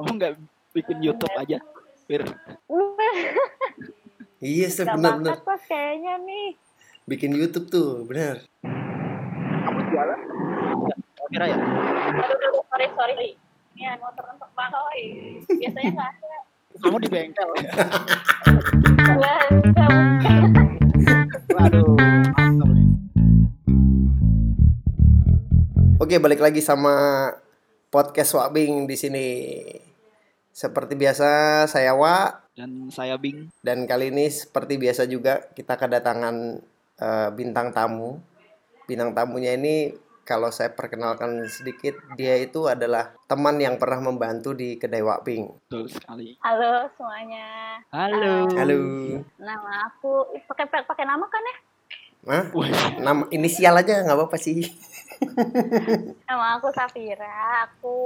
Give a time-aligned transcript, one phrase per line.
[0.00, 0.32] Kamu nggak
[0.72, 1.60] bikin YouTube aja,
[2.08, 2.24] Fir?
[4.40, 5.36] Iya, sih Gak benar-benar.
[5.36, 6.56] bakat pas kayaknya nih.
[7.04, 8.40] Bikin YouTube tuh, benar.
[8.64, 10.20] Kamu jualan?
[11.28, 11.60] Kira ya?
[11.60, 13.28] Aduh, aduh, aduh, sorry, sorry.
[13.76, 15.00] Ini motor untuk bangoy.
[15.44, 16.36] Biasanya nggak ada.
[16.80, 17.50] Kamu di bengkel.
[21.52, 21.84] Waduh,
[22.32, 22.86] mantap nih.
[26.00, 27.28] Oke, balik lagi sama
[27.92, 29.28] podcast Wabing di sini.
[30.50, 33.48] Seperti biasa, saya Wa Dan saya Bing.
[33.64, 36.60] dan kali ini seperti biasa juga kita kedatangan
[37.00, 38.20] eh, bintang tamu.
[38.84, 39.94] Bintang tamunya ini
[40.30, 45.66] kalau saya perkenalkan sedikit, dia itu adalah teman yang pernah membantu di kedai Wabing.
[45.66, 46.38] Betul sekali.
[46.38, 47.82] Halo semuanya.
[47.90, 48.46] Halo.
[48.54, 48.78] Halo.
[49.42, 51.56] Nama aku pakai pakai nama kan ya?
[52.30, 52.44] Hah?
[53.02, 54.62] Nama inisial aja nggak apa-apa sih.
[56.30, 57.66] Nama aku Safira.
[57.66, 57.96] Aku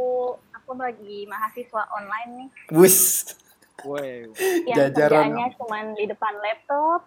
[0.65, 2.49] aku lagi mahasiswa online nih.
[2.73, 2.99] Bus.
[3.85, 4.01] wow.
[4.65, 5.29] Yang Jajaran.
[5.29, 7.01] kerjaannya cuma di depan laptop,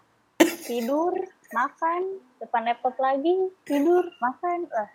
[0.62, 1.14] tidur,
[1.50, 2.02] makan,
[2.38, 4.70] depan laptop lagi, tidur, makan.
[4.70, 4.90] Eh,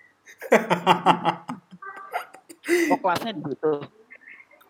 [2.63, 3.75] Oh, kelasnya di situ.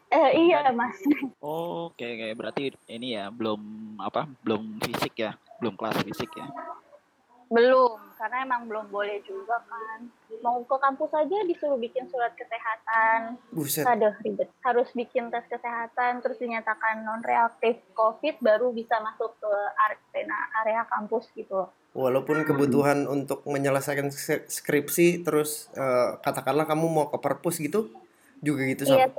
[0.08, 0.96] eh iya mas.
[1.44, 2.26] Oh, oke oke.
[2.32, 3.60] Berarti ini ya belum
[4.00, 4.24] apa?
[4.40, 5.36] Belum fisik ya?
[5.60, 6.48] Belum kelas fisik ya?
[7.52, 10.08] Belum, karena emang belum boleh juga kan.
[10.40, 13.36] Mau ke kampus aja disuruh bikin surat kesehatan.
[13.52, 13.84] Buset.
[13.84, 14.48] Aduh, ribet.
[14.64, 21.28] Harus bikin tes kesehatan, terus dinyatakan non-reaktif COVID, baru bisa masuk ke arena area kampus
[21.36, 21.68] gitu.
[21.92, 27.92] Walaupun kebutuhan untuk menyelesaikan sk- skripsi terus eh, katakanlah kamu mau ke perpus gitu
[28.40, 28.96] juga gitu Sob?
[28.96, 29.12] Iya.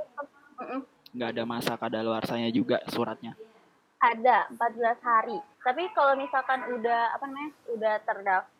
[1.14, 3.38] Nggak ada masa kadaluarsanya juga suratnya.
[4.12, 5.38] Ada 14 hari.
[5.64, 8.52] Tapi kalau misalkan udah apa namanya, udah terdaftar,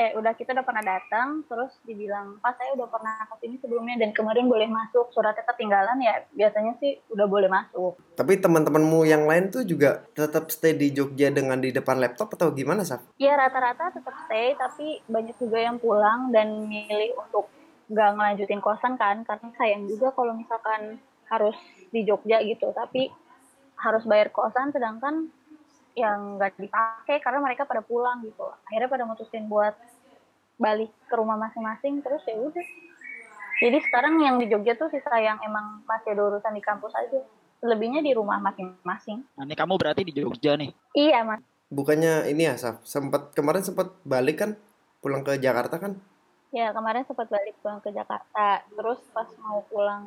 [0.00, 4.00] eh udah kita udah pernah datang, terus dibilang, pas saya udah pernah ke sini sebelumnya
[4.00, 7.96] dan kemarin boleh masuk, suratnya ketinggalan ya biasanya sih udah boleh masuk.
[8.16, 12.52] Tapi teman-temanmu yang lain tuh juga tetap stay di Jogja dengan di depan laptop atau
[12.52, 13.00] gimana, Saf?
[13.20, 17.48] Ya rata-rata tetap stay, tapi banyak juga yang pulang dan milih untuk
[17.92, 20.96] nggak ngelanjutin kosan kan, karena sayang juga kalau misalkan
[21.32, 21.56] harus
[21.88, 23.08] di Jogja gitu, tapi
[23.82, 25.26] harus bayar kosan, sedangkan
[25.92, 28.46] yang nggak dipakai karena mereka pada pulang gitu.
[28.70, 29.74] Akhirnya pada mutusin buat
[30.56, 32.66] balik ke rumah masing-masing, terus ya udah.
[33.62, 37.20] Jadi sekarang yang di Jogja tuh sisa yang emang masih ada urusan di kampus aja.
[37.62, 39.22] Selebihnya di rumah masing-masing.
[39.38, 40.74] Nah, ini kamu berarti di Jogja nih.
[40.98, 41.42] Iya, Mas.
[41.70, 42.82] Bukannya ini ya, Saf?
[42.82, 44.50] Sempat kemarin sempat balik kan?
[44.98, 45.98] Pulang ke Jakarta kan?
[46.52, 50.04] Ya kemarin sempat balik pulang ke Jakarta, terus pas mau pulang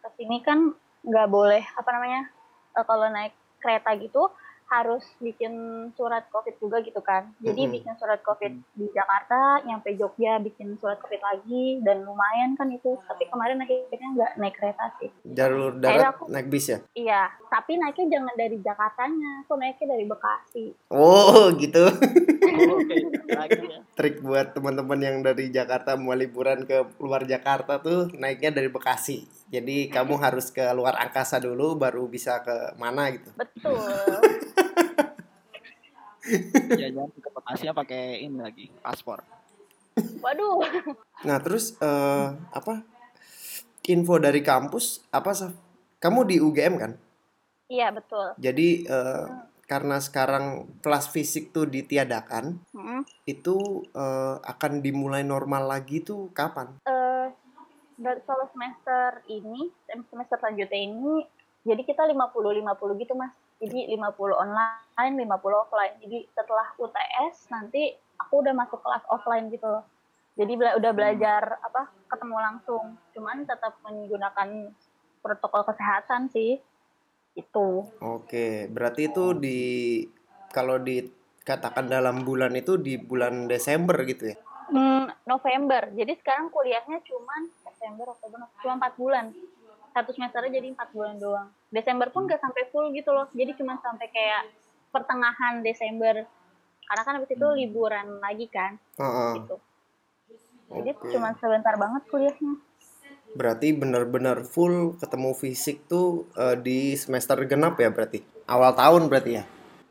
[0.00, 0.72] ke sini kan
[1.04, 2.32] nggak boleh apa namanya
[2.74, 4.28] eh, kalau naik kereta gitu
[4.64, 5.52] harus bikin
[5.94, 7.30] surat COVID juga gitu kan.
[7.38, 7.74] Jadi Mm-mm.
[7.78, 12.96] bikin surat COVID di Jakarta, nyampe Jogja bikin surat COVID lagi dan lumayan kan itu.
[13.04, 15.12] Tapi kemarin akhirnya nggak naik kereta sih.
[15.22, 16.78] Jalur darat aku- naik bis ya?
[16.96, 20.66] Iya, tapi naiknya jangan dari Jakartanya, aku naiknya dari Bekasi.
[20.90, 21.84] Oh, gitu.
[22.44, 22.96] Oke,
[23.30, 23.78] lagi ya.
[24.00, 29.22] Trik buat teman-teman yang dari Jakarta mau liburan ke luar Jakarta tuh naiknya dari Bekasi.
[29.54, 33.30] Jadi kamu harus ke luar angkasa dulu baru bisa ke mana gitu.
[33.38, 33.86] Betul.
[36.74, 39.22] Jajan ke Bekasi pakai ini lagi, paspor.
[39.94, 40.58] Waduh.
[41.22, 42.82] Nah, terus eh, apa?
[43.86, 45.54] Info dari kampus apa Saf?
[46.02, 46.92] Kamu di UGM kan?
[47.70, 48.34] Iya betul.
[48.40, 49.24] Jadi eh,
[49.70, 53.06] karena sekarang kelas fisik tuh ditiadakan, Mm-mm.
[53.28, 56.74] itu eh, akan dimulai normal lagi tuh kapan?
[56.82, 57.13] dari
[58.26, 59.70] kalau semester ini
[60.10, 61.24] semester selanjutnya ini
[61.64, 63.32] jadi kita 50-50 gitu mas.
[63.56, 65.96] Jadi 50 online 50 offline.
[66.04, 69.84] Jadi setelah UTS nanti aku udah masuk kelas offline gitu loh.
[70.36, 72.84] Jadi bela- udah belajar apa ketemu langsung.
[73.16, 74.74] Cuman tetap menggunakan
[75.24, 76.60] protokol kesehatan sih.
[77.34, 77.88] Itu.
[77.98, 79.58] Oke, berarti itu di
[80.52, 84.36] kalau dikatakan dalam bulan itu di bulan Desember gitu ya?
[84.70, 85.90] Hmm, November.
[85.96, 87.42] Jadi sekarang kuliahnya cuman
[87.84, 89.28] Desember Oktober cuma empat bulan.
[89.92, 91.52] Satu semesternya jadi empat bulan doang.
[91.68, 93.28] Desember pun gak sampai full gitu loh.
[93.36, 94.48] Jadi cuma sampai kayak
[94.88, 96.24] pertengahan Desember.
[96.88, 98.80] Karena kan habis itu liburan lagi kan.
[98.96, 99.32] Heeh.
[99.44, 99.56] gitu.
[100.72, 101.12] Jadi Oke.
[101.12, 102.56] cuma sebentar banget kuliahnya.
[103.36, 108.24] Berarti benar-benar full ketemu fisik tuh eh, di semester genap ya berarti?
[108.48, 109.44] Awal tahun berarti ya?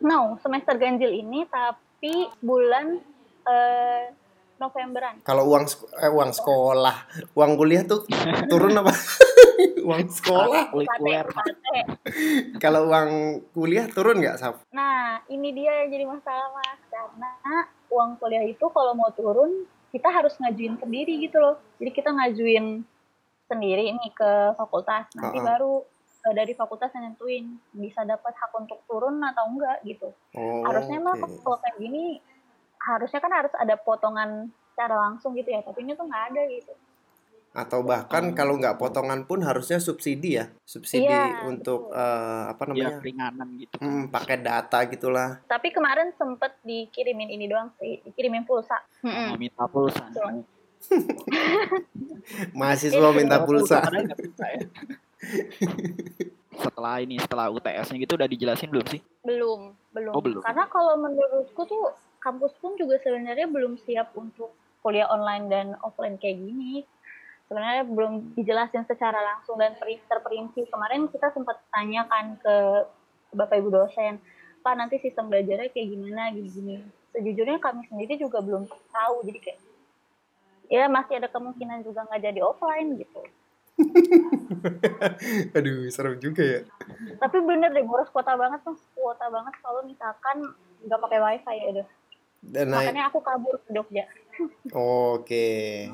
[0.03, 2.99] no semester ganjil ini tapi bulan
[3.47, 4.11] eh,
[4.61, 5.65] Novemberan Kalau uang
[5.97, 6.95] eh, uang sekolah,
[7.33, 8.05] uang kuliah tuh
[8.51, 8.93] turun apa?
[9.87, 10.71] uang sekolah.
[10.71, 11.27] Kulikuler.
[12.57, 13.09] Kalau uang
[13.51, 14.63] kuliah turun nggak, Saf?
[14.71, 17.31] Nah, ini dia yang jadi masalah mas, karena
[17.91, 21.59] uang kuliah itu kalau mau turun kita harus ngajuin sendiri gitu loh.
[21.77, 22.81] Jadi kita ngajuin
[23.45, 25.45] sendiri nih ke fakultas, nanti Uh-uh.
[25.45, 25.73] baru
[26.25, 27.45] eh, dari fakultas yang nentuin
[27.75, 30.09] bisa dapat hak untuk turun atau enggak gitu.
[30.33, 31.43] Oh, Harusnya mah oke.
[31.43, 32.17] kalau kayak gini
[32.83, 34.29] harusnya kan harus ada potongan
[34.67, 36.73] secara langsung gitu ya, tapi ini tuh nggak ada gitu.
[37.53, 38.33] Atau bahkan Oh.
[38.33, 42.01] kalau nggak potongan pun harusnya subsidi ya, subsidi Iya, untuk betul.
[42.01, 43.73] eh, apa Ya namanya, keringanan gitu.
[43.73, 43.85] kan.
[43.85, 45.29] hmm, pakai data gitulah.
[45.45, 48.81] Tapi kemarin sempet dikirimin ini doang sih, dikirimin pulsa.
[49.01, 50.01] Mau minta pulsa.
[50.09, 50.41] Cuman
[52.53, 53.79] Mahasiswa minta pulsa.
[53.79, 54.59] ya.
[56.55, 58.99] setelah ini, setelah UTS-nya gitu udah dijelasin belum sih?
[59.21, 60.11] belum, belum.
[60.11, 60.41] Oh, belum.
[60.41, 61.93] Karena kalau menurutku tuh
[62.23, 66.87] kampus pun juga sebenarnya belum siap untuk kuliah online dan offline kayak gini.
[67.51, 70.71] Sebenarnya belum dijelasin secara langsung dan peri- terperinci.
[70.71, 72.55] Kemarin kita sempat tanyakan ke
[73.35, 74.23] Bapak Ibu dosen,
[74.63, 76.79] Pak nanti sistem belajarnya kayak gimana gini-gini.
[77.11, 79.15] Sejujurnya kami sendiri juga belum tahu.
[79.27, 79.59] Jadi kayak
[80.71, 83.21] ya masih ada kemungkinan juga nggak jadi offline gitu.
[85.57, 86.59] Aduh, serem juga ya.
[87.19, 90.37] Tapi bener deh boros kuota banget tuh, kuota banget kalau misalkan
[90.85, 91.87] nggak pakai wifi ya udah.
[92.43, 92.91] Dan naik.
[92.91, 94.05] Makanya aku kabur ke Jogja.
[94.75, 95.87] Oke.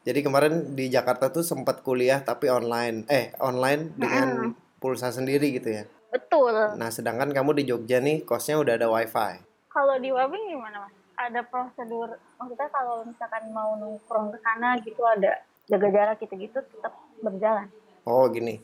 [0.00, 3.04] Jadi kemarin di Jakarta tuh sempat kuliah tapi online.
[3.12, 5.84] Eh, online dengan pulsa sendiri gitu ya.
[6.10, 6.56] Betul.
[6.74, 9.38] Nah, sedangkan kamu di Jogja nih, kosnya udah ada wifi.
[9.70, 10.94] Kalau di Wabing gimana mas?
[11.20, 16.96] Ada prosedur, maksudnya kalau misalkan mau nongkrong ke sana gitu ada jaga jarak gitu-gitu tetap
[17.20, 17.68] berjalan.
[18.08, 18.58] Oh, gini.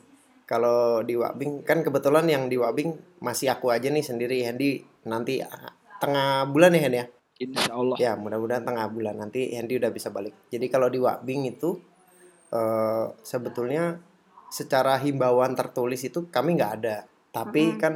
[0.49, 4.41] Kalau di Wabing, kan kebetulan yang di Wabing masih aku aja nih sendiri.
[4.43, 7.05] Hendy nanti ah, tengah bulan ya, Hen ya?
[7.37, 7.97] Insya Allah.
[8.01, 10.33] Ya, mudah-mudahan tengah bulan nanti Hendy udah bisa balik.
[10.49, 11.77] Jadi kalau di Wabing itu
[12.49, 14.01] eh, sebetulnya
[14.49, 17.05] secara himbauan tertulis itu kami nggak ada.
[17.29, 17.81] Tapi Mm-mm.
[17.81, 17.93] kan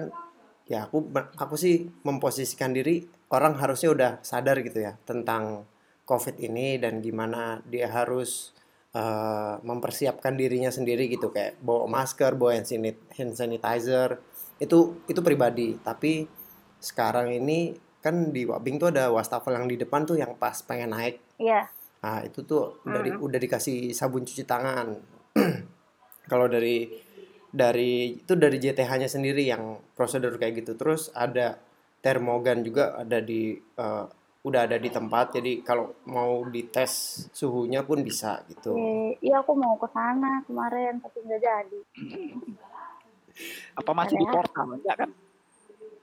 [0.70, 3.04] ya aku aku sih memposisikan diri
[3.34, 5.66] orang harusnya udah sadar gitu ya tentang
[6.06, 8.54] COVID ini dan gimana dia harus
[8.94, 14.22] eh, mempersiapkan dirinya sendiri gitu kayak bawa masker, bawa hand sanitizer
[14.62, 15.82] itu itu pribadi.
[15.82, 16.30] Tapi
[16.78, 20.92] sekarang ini kan di Wabing tuh ada wastafel yang di depan tuh yang pas pengen
[20.92, 21.70] naik Iya,
[22.02, 23.22] Nah, itu tuh udah di- Mm.
[23.22, 24.98] udah dikasih sabun cuci tangan.
[26.32, 26.90] Kalau dari
[27.48, 29.62] dari itu dari JTH-nya sendiri yang
[29.94, 30.74] prosedur kayak gitu.
[30.74, 31.62] Terus ada
[31.98, 34.06] termogan juga ada di eh,
[34.42, 35.38] udah ada di tempat.
[35.38, 38.74] Jadi kalau mau dites suhunya pun bisa gitu.
[38.74, 41.80] Eh, iya aku mau ke sana kemarin tapi nggak jadi.
[43.78, 44.68] Apa masih di portal?
[44.74, 45.10] Enggak kan?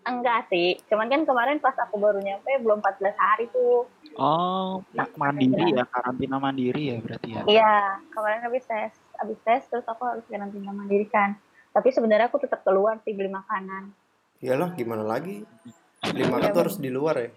[0.08, 3.84] Enggak sih, cuman kan kemarin pas aku baru nyampe belum 14 hari tuh.
[4.16, 5.84] Oh, Nah, mandiri iya.
[5.84, 7.43] ya, karantina mandiri ya berarti ya.
[7.44, 7.75] Iya,
[8.08, 11.37] kemarin habis tes, habis tes terus aku harus karantina mandiri kan.
[11.70, 13.93] Tapi sebenarnya aku tetap keluar sih beli makanan.
[14.40, 15.44] Iyalah gimana lagi?
[16.16, 17.31] Lima tuh harus di luar ya.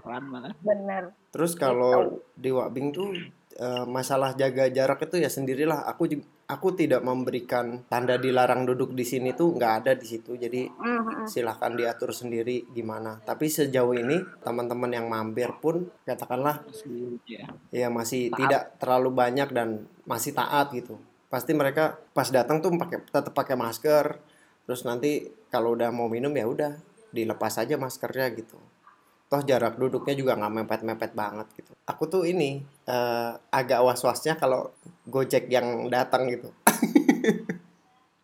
[0.00, 0.56] Keren banget.
[0.64, 1.04] Bener.
[1.30, 3.12] Terus kalau di Wabing tuh
[3.54, 5.84] eh, masalah jaga jarak itu ya sendirilah.
[5.92, 10.38] Aku jug- aku tidak memberikan tanda dilarang duduk di sini tuh nggak ada di situ.
[10.38, 11.26] Jadi Mhm.
[11.26, 13.18] silahkan diatur sendiri gimana.
[13.20, 17.46] Tapi sejauh ini teman-teman yang mampir pun katakanlah Masih ya.
[17.74, 18.38] ya masih Taat.
[18.38, 19.68] tidak terlalu banyak dan
[20.06, 20.94] masih taat gitu.
[21.26, 24.22] Pasti mereka pas datang tuh pakai tetap pakai masker.
[24.64, 26.72] Terus nanti kalau udah mau minum ya udah
[27.10, 28.58] dilepas aja maskernya gitu.
[29.26, 31.72] Toh jarak duduknya juga nggak mepet-mepet banget gitu.
[31.90, 34.70] Aku tuh ini eh, agak was-wasnya kalau
[35.06, 36.50] Gojek yang datang gitu.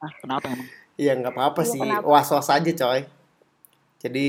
[0.03, 0.69] Ah, kenapa emang?
[0.99, 2.07] Iya nggak apa-apa Iya, sih, kenapa?
[2.07, 3.01] was-was aja coy.
[4.03, 4.25] Jadi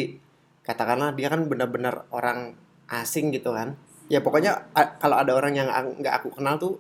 [0.64, 2.54] katakanlah dia kan benar-benar orang
[2.90, 3.74] asing gitu kan.
[4.10, 6.74] Ya pokoknya a- kalau ada orang yang nggak aku kenal tuh,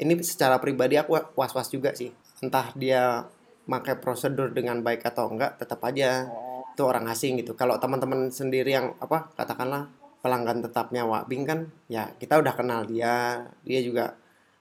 [0.00, 2.12] ini secara pribadi aku was-was juga sih.
[2.40, 3.28] Entah dia
[3.64, 7.52] pakai prosedur dengan baik atau enggak, tetap aja Oh, itu orang asing gitu.
[7.58, 13.44] Kalau teman-teman sendiri yang apa katakanlah pelanggan tetapnya Wabing kan, ya kita udah kenal dia,
[13.64, 14.16] dia juga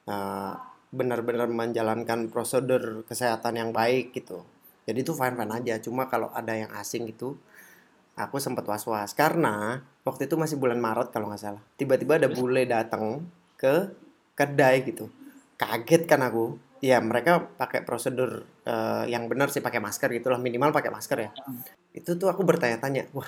[0.08, 0.54] eh,
[0.90, 4.42] benar-benar menjalankan prosedur kesehatan yang baik gitu.
[4.90, 5.78] Jadi itu fine-fine aja.
[5.78, 7.38] Cuma kalau ada yang asing gitu,
[8.18, 11.64] aku sempat was-was karena waktu itu masih bulan Maret kalau nggak salah.
[11.78, 13.24] Tiba-tiba ada bule datang
[13.54, 13.94] ke
[14.34, 15.08] kedai gitu.
[15.62, 16.58] Kaget kan aku.
[16.80, 21.30] Ya mereka pakai prosedur eh, yang benar sih pakai masker gitulah minimal pakai masker ya.
[21.90, 23.26] Itu tuh aku bertanya-tanya, wah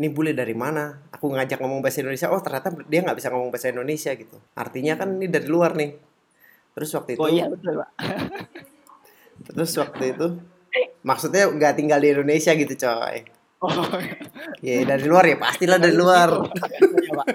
[0.00, 1.04] ini bule dari mana?
[1.12, 4.36] Aku ngajak ngomong bahasa Indonesia, oh ternyata dia nggak bisa ngomong bahasa Indonesia gitu.
[4.56, 5.90] Artinya kan ini dari luar nih.
[6.72, 7.90] Terus waktu itu, oh iya betul pak.
[9.52, 10.26] terus waktu itu,
[11.02, 13.26] maksudnya nggak tinggal di Indonesia gitu coy.
[13.58, 13.74] Oh,
[14.62, 16.46] Ya dari luar ya pastilah dari luar.
[16.46, 17.26] Iya, Pak.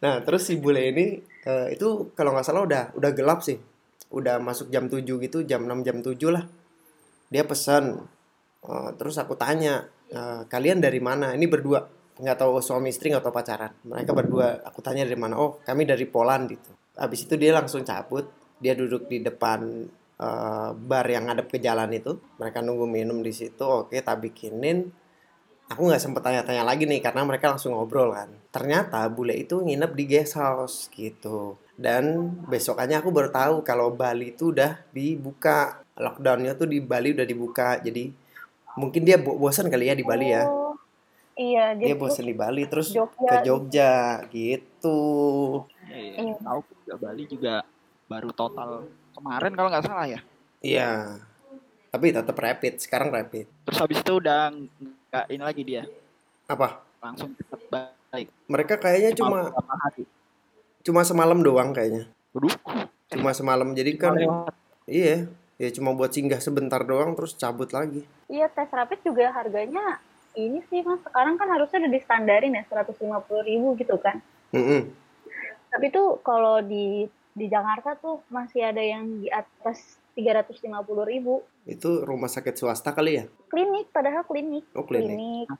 [0.00, 3.58] Nah terus si bule ini eh, itu kalau nggak salah udah udah gelap sih,
[4.10, 6.44] udah masuk jam 7 gitu, jam 6 jam 7 lah.
[7.30, 8.10] Dia pesan,
[8.60, 11.32] Eh, terus aku tanya, "Eh, kalian dari mana?
[11.32, 11.80] Ini berdua,
[12.20, 13.72] nggak tahu suami istri nggak tahu pacaran.
[13.88, 15.40] Mereka berdua, aku tanya dari mana?
[15.40, 16.70] Oh kami dari Poland gitu.
[17.00, 18.28] Habis itu dia langsung cabut,
[18.60, 19.88] dia duduk di depan
[20.20, 22.20] eh, bar yang ngadep ke jalan itu.
[22.36, 23.64] Mereka nunggu minum di situ.
[23.64, 24.92] Oke, tak bikinin.
[25.72, 28.28] Aku nggak sempet tanya-tanya lagi nih karena mereka langsung ngobrol kan.
[28.52, 31.56] Ternyata bule itu nginep di guest house gitu.
[31.80, 35.80] Dan besokannya aku baru tahu kalau Bali itu udah dibuka.
[35.96, 37.80] Lockdownnya tuh di Bali udah dibuka.
[37.80, 38.12] Jadi
[38.76, 40.44] mungkin dia bo- bosan kali ya di Bali ya.
[40.44, 40.76] Oh,
[41.40, 43.92] iya, Dia jadi bosan di Bali terus Jogja ke Jogja
[44.28, 45.00] gitu.
[45.88, 46.16] Iya, iya.
[46.20, 46.34] Iya.
[46.44, 47.54] Tahu juga Bali juga
[48.04, 48.70] baru total
[49.16, 50.20] kemarin kalau nggak salah ya.
[50.60, 51.16] Iya.
[51.88, 53.48] Tapi tetap rapid, sekarang rapid.
[53.64, 55.82] Terus habis itu udah nggak ini lagi dia,
[56.44, 56.84] Apa?
[57.00, 57.32] langsung
[57.72, 58.28] baik.
[58.46, 60.04] Mereka kayaknya cuma hari.
[60.86, 62.08] Cuma semalam doang kayaknya.
[62.36, 62.54] Aduh,
[63.10, 63.74] Cuma semalam.
[63.74, 64.14] Jadi kan
[64.86, 65.26] iya,
[65.58, 68.06] ya cuma buat singgah sebentar doang terus cabut lagi.
[68.30, 69.98] Iya, tes rapid juga harganya
[70.38, 71.02] ini sih mas.
[71.02, 73.02] Sekarang kan harusnya udah distandarin ya 150
[73.42, 74.22] ribu gitu kan.
[74.54, 74.94] Mm-mm.
[75.70, 80.70] Tapi tuh kalau di di Jakarta tuh masih ada yang di atas 350
[81.06, 81.42] ribu.
[81.66, 83.24] Itu rumah sakit swasta kali ya?
[83.50, 84.66] Klinik, padahal klinik.
[84.74, 85.50] Oh, klinik.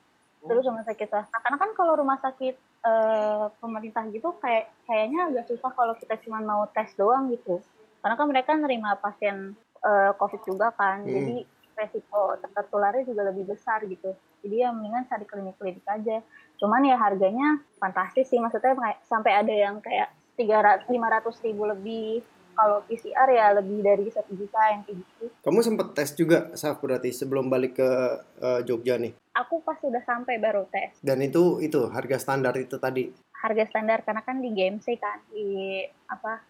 [0.42, 1.36] Terus rumah sakit swasta.
[1.42, 6.40] Karena kan kalau rumah sakit eh, pemerintah gitu kayak kayaknya agak susah kalau kita cuma
[6.40, 7.60] mau tes doang gitu.
[8.00, 11.04] Karena kan mereka nerima pasien eh, COVID juga kan.
[11.04, 11.12] Hmm.
[11.12, 11.36] Jadi
[11.80, 14.12] resiko tertularnya juga lebih besar gitu.
[14.44, 16.20] Jadi ya mendingan cari klinik-klinik aja.
[16.60, 18.40] Cuman ya harganya fantastis sih.
[18.40, 18.76] Maksudnya
[19.08, 22.24] sampai ada yang kayak 300 500 ribu lebih.
[22.60, 25.24] Kalau PCR ya lebih dari satu juta yang kayak gitu.
[25.40, 27.90] Kamu sempet tes juga, Saf, berarti sebelum balik ke
[28.36, 29.16] eh, Jogja nih.
[29.32, 30.92] Aku pas udah sampai baru tes.
[31.00, 33.08] Dan itu itu harga standar itu tadi.
[33.40, 35.80] harga standar karena kan di GMC kan di
[36.12, 36.44] apa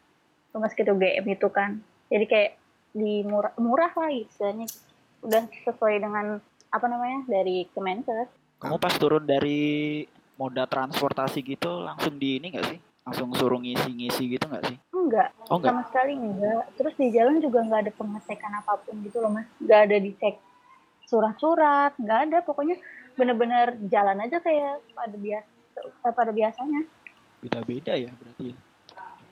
[0.50, 1.78] rumah sakit UGM itu kan
[2.10, 2.50] jadi kayak
[2.90, 4.66] di murah murah lah istilahnya
[5.22, 10.02] udah sesuai dengan apa namanya dari Kemenkes Kamu pas turun dari
[10.34, 12.78] moda transportasi gitu langsung di ini nggak sih?
[13.06, 14.76] Langsung suruh ngisi-ngisi gitu nggak sih?
[15.00, 15.70] Enggak Oh enggak.
[15.70, 19.48] sama sekali enggak terus di jalan juga nggak ada pengecekan apa pun gitu loh mas
[19.56, 20.34] nggak ada dicek
[21.04, 22.76] surat-surat nggak ada pokoknya
[23.12, 25.48] bener-bener jalan aja kayak pada biasa
[26.06, 26.82] pada biasanya
[27.40, 28.52] Beda-beda ya berarti.
[28.52, 28.56] ya.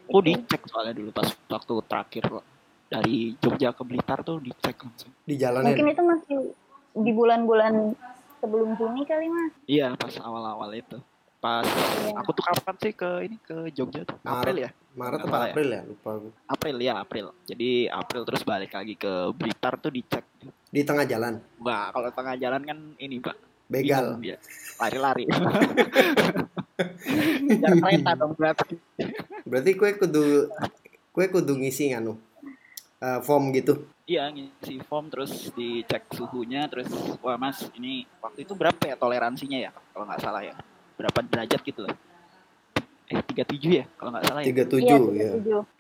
[0.08, 2.44] Aku dicek soalnya dulu pas waktu terakhir kok.
[2.88, 5.12] Dari Jogja ke Blitar tuh dicek langsung.
[5.22, 5.68] Di jalanin.
[5.68, 6.38] mungkin itu masih
[6.96, 7.92] di bulan-bulan
[8.38, 10.96] sebelum Juni kali mas Iya pas awal-awal itu.
[11.36, 12.16] Pas Iya.
[12.16, 14.16] aku tuh kapan sih ke ini ke Jogja tuh?
[14.24, 14.70] April ya?
[14.98, 15.54] Maret salah ya?
[15.54, 15.82] April ya?
[15.86, 16.28] Lupa aku.
[16.50, 17.26] April ya April.
[17.46, 20.26] Jadi April terus balik lagi ke Blitar tuh dicek.
[20.74, 21.38] Di tengah jalan.
[21.62, 23.38] Wah kalau tengah jalan kan ini pak.
[23.70, 24.18] Begal.
[24.82, 25.30] Lari-lari.
[27.62, 28.74] Jangan kereta dong berarti.
[29.46, 30.50] Berarti kue kudu
[31.14, 32.18] kue kudu ngisi nganu.
[32.98, 33.86] eh, form gitu.
[34.10, 36.90] Iya ngisi form terus dicek suhunya terus
[37.22, 40.58] wah mas ini waktu itu berapa ya toleransinya ya kalau nggak salah ya
[40.98, 41.94] berapa derajat gitu loh
[43.08, 44.52] eh 37 ya kalau nggak salah ya?
[44.52, 45.32] 37 iya ya.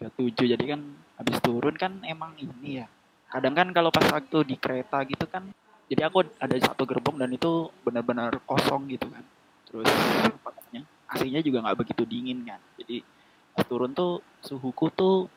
[0.08, 0.80] 37 37 jadi kan
[1.20, 2.86] habis turun kan emang ini ya.
[3.28, 5.44] Kadang kan kalau pas waktu di kereta gitu kan
[5.88, 9.24] jadi aku ada satu gerbong dan itu benar-benar kosong gitu kan.
[9.68, 9.88] Terus
[10.24, 10.82] apa namanya
[11.12, 12.60] AC-nya juga nggak begitu dingin kan.
[12.80, 13.04] Jadi
[13.52, 15.28] pas turun tuh suhuku tuh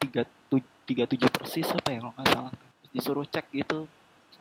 [0.00, 0.28] tiga
[0.84, 2.52] tiga tujuh persis apa ya kalau nggak salah.
[2.52, 3.88] Terus disuruh cek gitu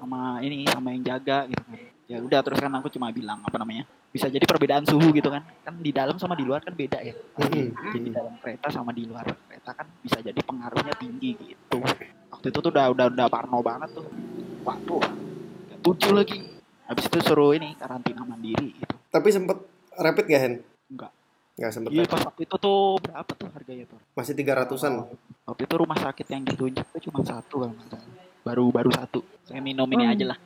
[0.03, 1.79] sama ini sama yang jaga gitu kan.
[2.11, 5.47] Ya udah terus kan aku cuma bilang apa namanya bisa jadi perbedaan suhu gitu kan.
[5.63, 7.15] Kan di dalam sama di luar kan beda ya.
[7.39, 7.71] Jadi
[8.03, 11.79] di dalam kereta sama di luar kereta kan bisa jadi pengaruhnya tinggi gitu.
[12.29, 14.05] Waktu itu tuh udah udah udah parno banget tuh.
[14.67, 15.23] Waduh
[15.83, 16.39] tujuh lagi.
[16.87, 18.95] Habis itu suruh ini karantina mandiri gitu.
[19.11, 19.57] Tapi sempet
[19.99, 20.53] rapid gak Hen?
[20.91, 21.11] Enggak.
[21.53, 23.99] Nggak sempet iya pas waktu itu tuh berapa tuh harganya tuh?
[24.17, 24.93] Masih 300-an.
[25.43, 29.19] waktu itu rumah sakit yang ditunjuk tuh cuma satu kalau nggak salah baru baru satu
[29.43, 30.13] saya minum ini Hmm.
[30.13, 30.39] aja lah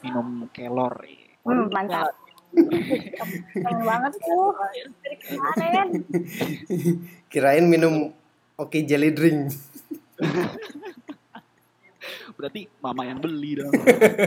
[0.00, 0.96] minum kelor
[1.40, 2.12] Hmm, mantap.
[2.52, 4.52] Pengen banget tuh.
[7.26, 8.12] Kirain minum
[8.54, 9.48] Oke jelly drink.
[12.30, 13.72] berarti mama yang beli dong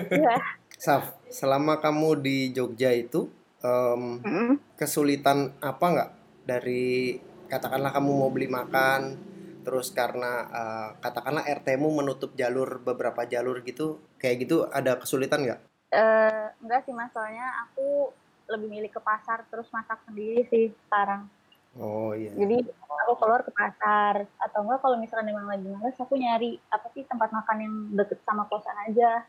[0.10, 0.42] Iya.
[0.74, 3.30] Saf, selama kamu di Jogja itu
[3.64, 4.60] Mm.
[4.76, 6.10] kesulitan apa nggak
[6.44, 9.16] dari katakanlah kamu mau beli makan
[9.64, 15.62] terus karena eh, katakanlah RT-mu menutup jalur beberapa jalur gitu kayak gitu ada kesulitan nggak?
[15.94, 18.10] Eh, enggak sih mas, soalnya aku
[18.50, 21.30] lebih milih ke pasar terus masak sendiri sih sekarang.
[21.78, 22.30] Oh iya.
[22.34, 26.90] Jadi aku keluar ke pasar atau enggak kalau misalkan emang lagi males aku nyari apa
[26.94, 29.26] sih tempat makan yang deket sama kosan aja.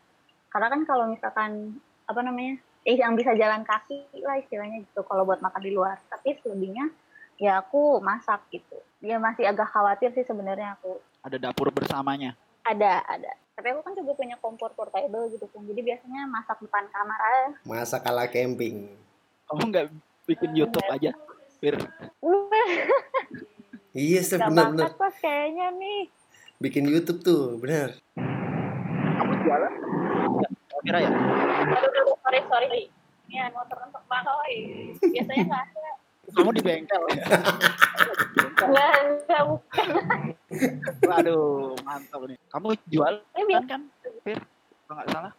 [0.49, 5.25] Karena kan kalau misalkan apa namanya eh yang bisa jalan kaki lah istilahnya gitu kalau
[5.25, 5.97] buat makan di luar.
[6.05, 6.89] Tapi selebihnya
[7.41, 8.77] ya aku masak gitu.
[9.05, 10.97] Dia masih agak khawatir sih sebenarnya aku.
[11.21, 12.33] ada dapur bersamanya
[12.65, 13.37] Ada ada.
[13.53, 15.61] Tapi aku kan juga punya kompor portable gitu kan.
[15.61, 17.53] Jadi biasanya masak depan kamar aja.
[17.61, 18.89] Masa kalah camping.
[19.45, 19.85] kamu nggak
[20.25, 21.13] bikin YouTube aja
[21.61, 21.77] Fir
[22.17, 22.49] Uh,
[23.93, 26.09] Iya sebenarnya bakat kok kayaknya nih.
[26.57, 28.01] bikin YouTube tuh, bener.
[28.17, 29.73] Kamu jualan?
[30.33, 31.09] Enggak, kira ya?
[31.77, 32.83] Aduh, sorry, sorry.
[33.29, 34.57] Ini motor untuk Bangkoi.
[34.99, 35.91] Biasanya nggak ada.
[36.35, 37.25] Kamu di bengkel ya?
[38.35, 38.67] Bengkel.
[38.67, 38.91] Nggak,
[39.25, 39.87] nggak, bukan.
[41.01, 42.37] Waduh, mantap nih.
[42.47, 43.67] Kamu jualan Ini biasa.
[43.67, 43.81] kan,
[44.21, 44.39] Fir?
[44.85, 45.33] Kalau nggak salah.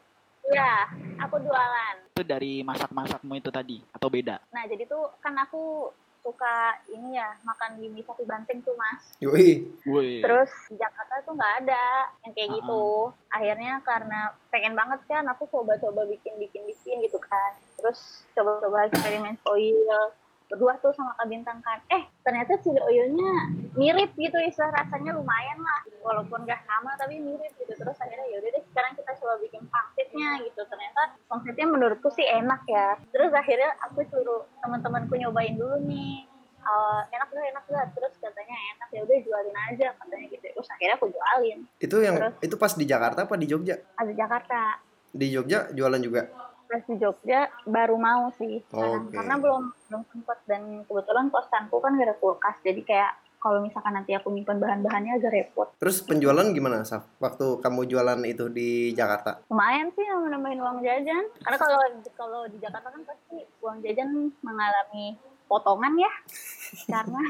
[0.47, 0.73] Iya,
[1.21, 1.95] aku jualan.
[2.09, 4.41] Itu dari masak-masakmu itu tadi, atau beda?
[4.49, 5.91] Nah, jadi tuh kan aku
[6.23, 6.57] suka
[6.89, 9.15] ini ya, makan di mie sapi banteng tuh, Mas.
[9.19, 9.63] Yoi.
[9.85, 10.23] Woi.
[10.23, 11.85] Terus di Jakarta tuh nggak ada
[12.23, 12.55] yang kayak Ah.
[12.57, 12.85] gitu.
[13.29, 17.53] Akhirnya karena pengen banget kan, aku coba-coba bikin-bikin-bikin gitu kan.
[17.77, 17.99] Terus
[18.33, 20.11] coba-coba eksperimen oil.
[20.47, 21.83] Berdua tuh sama Kak Bintang kan.
[21.91, 25.81] Eh, ternyata chili oilnya mirip gitu istilah rasanya lumayan lah.
[26.07, 27.73] Walaupun nggak sama tapi mirip gitu.
[27.75, 30.61] Terus akhirnya yaudah deh sekarang kita coba bikin pangsitnya gitu.
[30.71, 32.95] Ternyata pangsitnya menurutku sih enak ya.
[33.11, 36.27] Terus akhirnya aku suruh teman-temanku nyobain dulu nih.
[36.67, 40.67] Eh, enak gak enak gak terus katanya enak ya udah jualin aja katanya gitu terus
[40.67, 42.35] akhirnya aku jualin Itu yang Terus?
[42.43, 43.79] itu pas di Jakarta apa di Jogja?
[43.95, 44.83] ada Jakarta
[45.15, 46.27] Di Jogja jualan juga.
[46.67, 48.63] Pas di Jogja baru mau sih.
[48.67, 49.09] Sekarang.
[49.09, 49.15] Oke.
[49.15, 50.39] karena belum belum sempet.
[50.47, 52.59] Dan kebetulan kosanku kan gak ada kulkas.
[52.63, 53.13] Jadi kayak
[53.47, 55.69] kalau misalkan nanti aku nyimpan bahan-bahannya agak repot.
[55.79, 57.07] Terus penjualan gimana, Saf?
[57.23, 59.47] Waktu kamu jualan itu di Jakarta?
[59.47, 61.25] lumayan sih nambah nambahin uang jajan.
[61.47, 61.79] Karena kalau
[62.19, 65.15] kalau di Jakarta kan pasti uang jajan mengalami
[65.47, 66.13] potongan ya.
[66.93, 67.23] Karena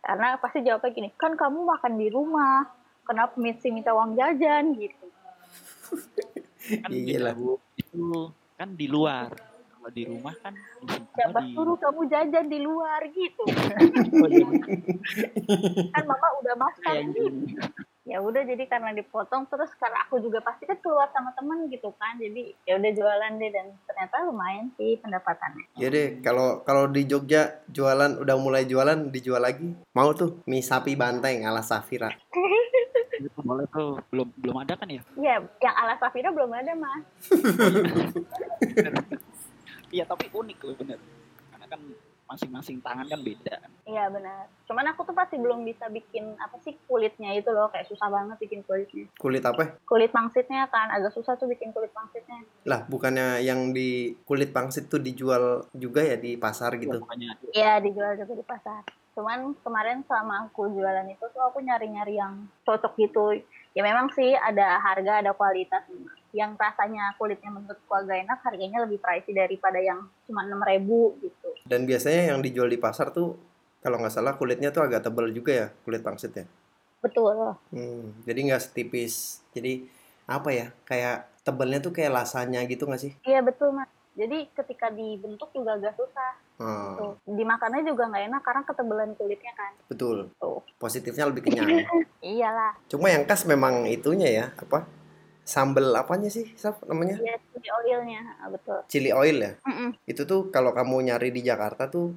[0.00, 2.64] karena pasti jawabnya gini kan kamu makan di rumah.
[3.02, 4.78] Kenapa mesti minta uang jajan?
[4.78, 5.06] Gitu
[6.78, 7.34] kan Iya lah.
[7.34, 7.52] beda, Bu.
[7.74, 8.02] Itu
[8.54, 9.30] kan di luar.
[9.72, 10.54] Kalau di rumah kan
[11.10, 11.52] siapa di...
[11.52, 13.42] suruh kamu jajan di luar gitu
[14.14, 14.46] Oh, iya.
[15.90, 17.58] kan mama udah masak gitu
[18.02, 21.90] ya udah jadi karena dipotong terus karena aku juga pasti kan keluar sama temen gitu
[21.96, 26.86] kan jadi ya udah jualan deh dan ternyata lumayan sih pendapatannya Ya deh, kalau kalau
[26.86, 29.70] di Jogja jualan udah mulai jualan dijual lagi.
[29.92, 32.10] Mau tuh mie sapi banteng ala Safira.
[33.22, 34.02] Itu boleh tuh.
[34.10, 35.02] Belum belum ada kan ya?
[35.14, 37.04] ya yang ala Safira belum ada mas
[39.92, 40.98] Iya, tapi unik loh bener.
[41.52, 41.80] Karena kan
[42.32, 46.72] masing-masing tangan kan beda iya benar cuman aku tuh pasti belum bisa bikin apa sih
[46.88, 49.76] kulitnya itu loh kayak susah banget bikin kulitnya Kulit apa?
[49.84, 54.88] kulit pangsitnya kan agak susah tuh bikin kulit pangsitnya Lah, bukannya yang di kulit pangsit
[54.88, 57.02] tuh dijual juga ya di pasar gitu.
[57.02, 58.80] Pokoknya Iya dijual juga di pasar.
[59.12, 63.36] Cuman kemarin selama aku jualan itu tuh aku nyari-nyari yang cocok gitu.
[63.76, 65.84] Ya memang sih ada harga, ada kualitas.
[66.32, 71.50] Yang rasanya kulitnya menurutku agak enak, harganya lebih pricey daripada yang cuma 6000 gitu.
[71.68, 73.36] Dan biasanya yang dijual di pasar tuh
[73.84, 76.48] kalau nggak salah kulitnya tuh agak tebal juga ya kulit pangsitnya.
[77.04, 77.58] Betul.
[77.68, 79.44] Hmm, jadi nggak setipis.
[79.52, 79.84] Jadi
[80.24, 80.72] apa ya?
[80.88, 83.12] Kayak tebalnya tuh kayak lasanya gitu nggak sih?
[83.28, 83.90] Iya betul mas.
[84.16, 86.32] Jadi ketika dibentuk juga agak susah.
[86.62, 87.12] Hmm, Tuh.
[87.26, 89.72] Dimakannya juga nggak enak karena ketebalan kulitnya kan.
[89.90, 90.30] betul.
[90.38, 90.62] Tuh.
[90.78, 91.66] Positifnya lebih kenyang.
[92.22, 92.78] Iyalah.
[92.86, 94.86] Cuma yang khas memang itunya ya, apa?
[95.42, 97.18] Sambel apanya sih, Saf namanya?
[97.18, 98.22] Iya chili oilnya.
[98.38, 98.78] Ah, betul.
[98.86, 99.52] Chili oil ya.
[99.66, 99.90] Mm-mm.
[100.06, 102.14] Itu tuh kalau kamu nyari di Jakarta tuh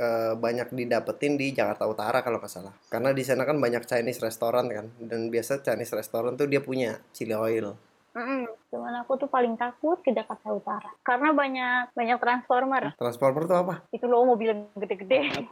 [0.00, 2.72] eh, banyak didapetin di Jakarta Utara kalau nggak salah.
[2.88, 6.96] Karena di sana kan banyak Chinese restoran kan, dan biasa Chinese restoran tuh dia punya
[7.12, 7.76] chili oil.
[8.12, 8.44] Mm-mm.
[8.68, 10.90] Cuman aku tuh paling takut ke Jakarta Utara.
[11.00, 12.92] Karena banyak banyak transformer.
[13.00, 13.74] Transformer tuh apa?
[13.88, 15.48] Itu loh mobil yang gede-gede.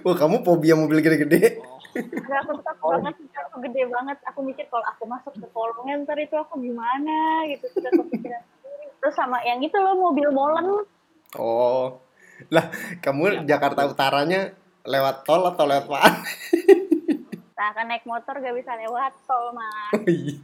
[0.00, 1.60] Wah kamu fobia mobil gede-gede.
[1.60, 4.18] oh, Karena aku takut banget, aku gede banget.
[4.32, 7.68] Aku mikir kalau aku masuk ke kolongnya ntar itu aku gimana gitu.
[7.68, 8.86] Sudah kepikiran sendiri.
[9.04, 10.88] Terus sama yang itu loh mobil molen.
[11.36, 12.00] Oh,
[12.48, 12.72] lah
[13.04, 14.56] kamu Jakarta Utaranya
[14.88, 16.16] lewat tol atau lewat mana?
[17.56, 19.96] Nah, kan naik motor gak bisa lewat tol, Mas.
[19.96, 20.36] Oh, iya.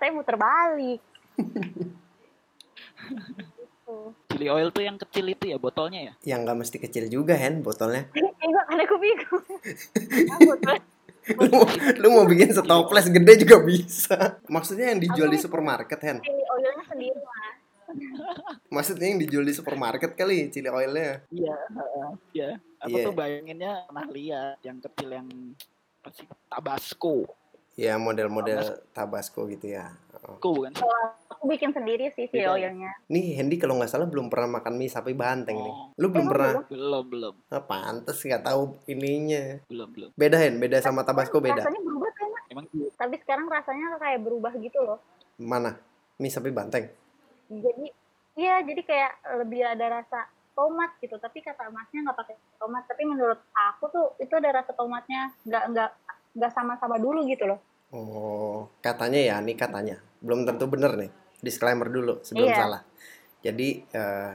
[0.00, 1.00] Saya muter balik.
[4.30, 6.14] Chili oil tuh yang kecil itu ya botolnya ya?
[6.24, 8.06] Yang nggak mesti kecil juga Hen botolnya.
[8.40, 9.44] Enggak, kan aku bingung.
[10.40, 10.88] Botol-
[11.30, 11.68] Lu, mau-
[12.00, 14.40] lu mau bikin stoples gede juga bisa.
[14.48, 16.18] Maksudnya yang dijual di supermarket Hen?
[16.18, 17.56] Chili oilnya sendiri, Mas.
[18.74, 21.20] Maksudnya yang dijual di supermarket kali chili oilnya?
[21.28, 22.48] Iya, heeh, iya.
[22.80, 23.04] Aku Iya.
[23.04, 25.28] tuh bayanginnya pernah lihat yang kecil yang
[26.00, 26.24] apa sih?
[26.48, 27.28] Tabasco.
[27.74, 29.94] Ya model-model Tabasco gitu ya.
[30.10, 30.36] Oh.
[30.36, 30.82] Tabasco bukan sih?
[30.82, 30.98] Kalau
[31.30, 32.68] aku bikin sendiri sih chili Beda ya?
[32.68, 32.92] oilnya.
[33.08, 35.72] Nih Hendy kalau nggak salah belum pernah makan mie sapi banteng nih.
[35.72, 35.88] Oh.
[35.96, 36.52] Lu belum Emang pernah?
[36.68, 39.62] Belum, belum, Ah, pantes nggak tahu ininya.
[39.66, 40.10] belum, belum.
[40.12, 41.62] Beda Hen, beda sama Tabasco beda.
[41.62, 42.28] Rasanya berubah kan?
[42.50, 42.66] Emang
[42.98, 44.98] Tapi sekarang rasanya kayak berubah gitu loh.
[45.36, 45.78] Mana?
[46.16, 46.84] Mie sapi banteng.
[47.50, 47.90] jadi
[48.36, 53.02] iya jadi kayak lebih ada rasa tomat gitu tapi kata masnya nggak pakai tomat tapi
[53.02, 55.90] menurut aku tuh itu ada rasa tomatnya nggak nggak
[56.32, 59.98] nggak sama-sama dulu gitu loh Oh, katanya ya, nih katanya.
[60.22, 61.10] Belum tentu bener nih.
[61.42, 62.58] Disclaimer dulu sebelum Iya.
[62.62, 62.82] salah.
[63.42, 64.32] Jadi eh,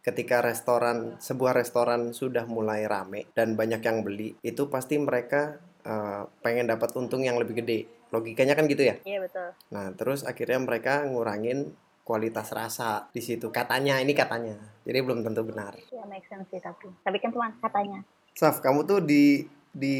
[0.00, 6.24] ketika restoran sebuah restoran sudah mulai rame dan banyak yang beli, itu pasti mereka eh,
[6.40, 7.84] pengen dapat untung yang lebih gede.
[8.08, 8.96] Logikanya kan gitu ya.
[9.04, 9.52] Iya betul.
[9.76, 13.52] Nah, terus akhirnya mereka ngurangin kualitas rasa di situ.
[13.52, 14.56] Katanya, ini katanya.
[14.88, 15.76] Jadi belum tentu benar.
[15.92, 16.88] Ya make sense sih tapi.
[17.04, 18.00] Tapi kan cuma katanya.
[18.32, 19.96] Saf, kamu tuh di di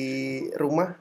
[0.57, 0.97] rumah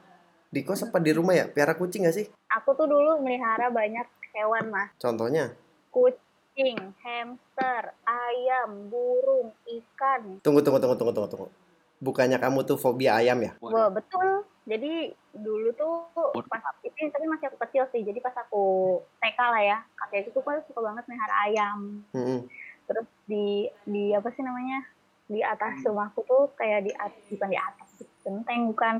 [0.50, 1.46] di kos apa di rumah ya?
[1.50, 2.26] Piara kucing gak sih?
[2.52, 4.06] Aku tuh dulu melihara banyak
[4.36, 4.90] hewan mas.
[5.00, 5.52] Contohnya?
[5.90, 10.40] Kucing, hamster, ayam, burung, ikan.
[10.44, 11.48] Tunggu, tunggu, tunggu, tunggu, tunggu, tunggu.
[11.96, 13.56] Bukannya kamu tuh fobia ayam ya?
[13.64, 14.44] Wah betul.
[14.66, 16.10] Jadi dulu tuh
[16.50, 18.02] pas itu tapi masih aku kecil sih.
[18.04, 22.02] Jadi pas aku TK lah ya, kakekku tuh kan suka banget melihara ayam.
[22.12, 22.44] Mm-mm.
[22.84, 24.84] Terus di di apa sih namanya?
[25.26, 26.92] Di atas rumahku tuh kayak di
[27.32, 28.94] bukan di atas, di genteng bukan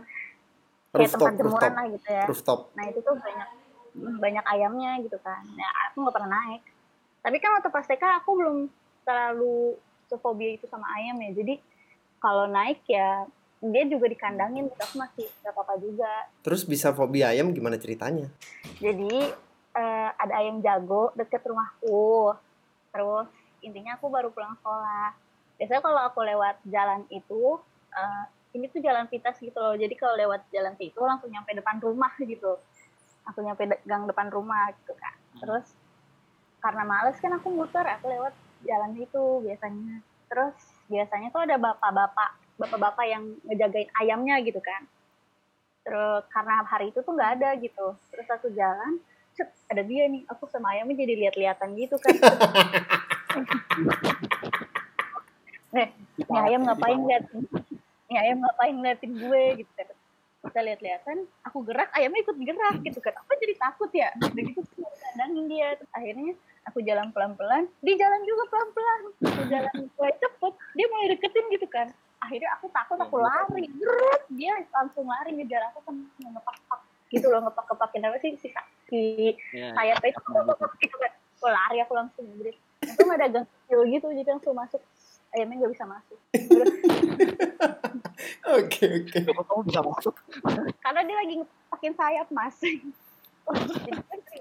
[0.96, 2.24] kayak Rooftop, tempat jemuran rooftop, lah gitu ya.
[2.26, 2.60] rooftop.
[2.72, 3.48] Nah itu tuh banyak
[3.96, 5.42] banyak ayamnya gitu kan.
[5.56, 6.62] Nah aku nggak pernah naik.
[7.20, 8.56] Tapi kan waktu pas TK aku belum
[9.06, 11.30] terlalu sefobia itu sama ayam ya.
[11.34, 11.54] Jadi
[12.22, 14.76] kalau naik ya dia juga dikandangin, gitu.
[14.78, 16.12] aku masih nggak apa-apa juga.
[16.44, 18.28] Terus bisa fobia ayam gimana ceritanya?
[18.78, 19.32] Jadi
[19.76, 22.36] eh, ada ayam jago deket rumahku.
[22.92, 23.28] Terus
[23.64, 25.16] intinya aku baru pulang sekolah.
[25.56, 27.56] Biasanya kalau aku lewat jalan itu,
[27.96, 28.24] eh,
[28.56, 29.76] ini tuh jalan pintas gitu loh.
[29.76, 32.56] Jadi kalau lewat jalan itu langsung nyampe depan rumah gitu.
[33.28, 35.14] Langsung nyampe de- gang depan rumah gitu kan.
[35.36, 35.66] Terus
[36.64, 38.32] karena males kan aku muter, aku lewat
[38.64, 40.00] jalan itu biasanya.
[40.26, 40.56] Terus
[40.88, 44.88] biasanya tuh ada bapak-bapak, bapak-bapak yang ngejagain ayamnya gitu kan.
[45.86, 47.94] Terus karena hari itu tuh nggak ada gitu.
[48.10, 48.98] Terus aku jalan,
[49.36, 50.26] cet, ada dia nih.
[50.32, 52.16] Aku sama ayamnya jadi lihat-lihatan gitu kan.
[55.76, 55.92] Nih,
[56.26, 57.44] nih ayam ngapain liatin?
[58.06, 59.96] Nih ayam ngapain liatin gue gitu kan.
[60.46, 63.14] Kita lihat-lihatan, aku gerak, ayamnya ikut gerak gitu kan.
[63.26, 64.14] Aku jadi takut ya.
[64.14, 64.60] Udah gitu
[65.16, 65.74] kandangin dia.
[65.74, 66.32] Terus akhirnya
[66.70, 69.00] aku jalan pelan-pelan, dia jalan juga pelan-pelan.
[69.26, 71.88] Aku jalan mulai cepet, dia mulai deketin gitu kan.
[72.22, 73.66] Akhirnya aku takut, aku lari.
[73.74, 78.48] Brrrt, dia langsung lari ngejar aku kan ngepak-pak gitu loh, ngepak-kepakin apa sih si
[78.90, 79.00] si
[79.54, 80.20] Ya, sayapnya itu
[80.82, 81.12] gitu kan.
[81.38, 82.56] Aku lari aku langsung berit.
[82.82, 84.82] Untung ada gang kecil gitu, jadi langsung masuk.
[85.36, 86.18] Ayamnya nggak bisa masuk.
[88.56, 89.18] Oke, oke.
[89.26, 90.14] Kok kamu bisa masuk?
[90.80, 92.56] karena dia lagi ngepakin sayap mas.
[92.62, 92.80] Jadi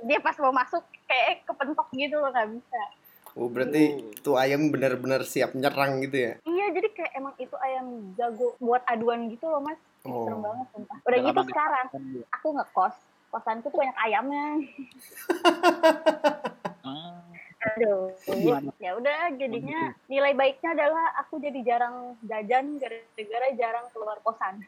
[0.07, 0.79] dia pas mau masuk
[1.09, 2.81] kayak kepentok gitu loh nggak bisa.
[3.35, 6.33] Oh, berarti tuh ayam benar-benar siap nyerang gitu ya?
[6.47, 9.81] Iya jadi kayak emang itu ayam jago buat aduan gitu loh mas.
[10.07, 10.23] Oh.
[10.23, 10.97] Serem banget sumpah.
[11.03, 11.87] Udah Udah gitu sekarang
[12.31, 12.95] aku ngekos.
[13.35, 14.47] Kosanku tuh banyak ayamnya.
[17.65, 18.13] Aduh.
[18.29, 18.69] Gimana?
[18.77, 24.61] Ya udah jadinya nilai baiknya adalah aku jadi jarang jajan gara-gara jarang keluar kosan.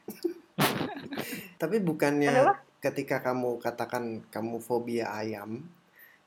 [1.58, 2.54] Tapi bukannya Kenapa?
[2.82, 5.62] ketika kamu katakan kamu fobia ayam,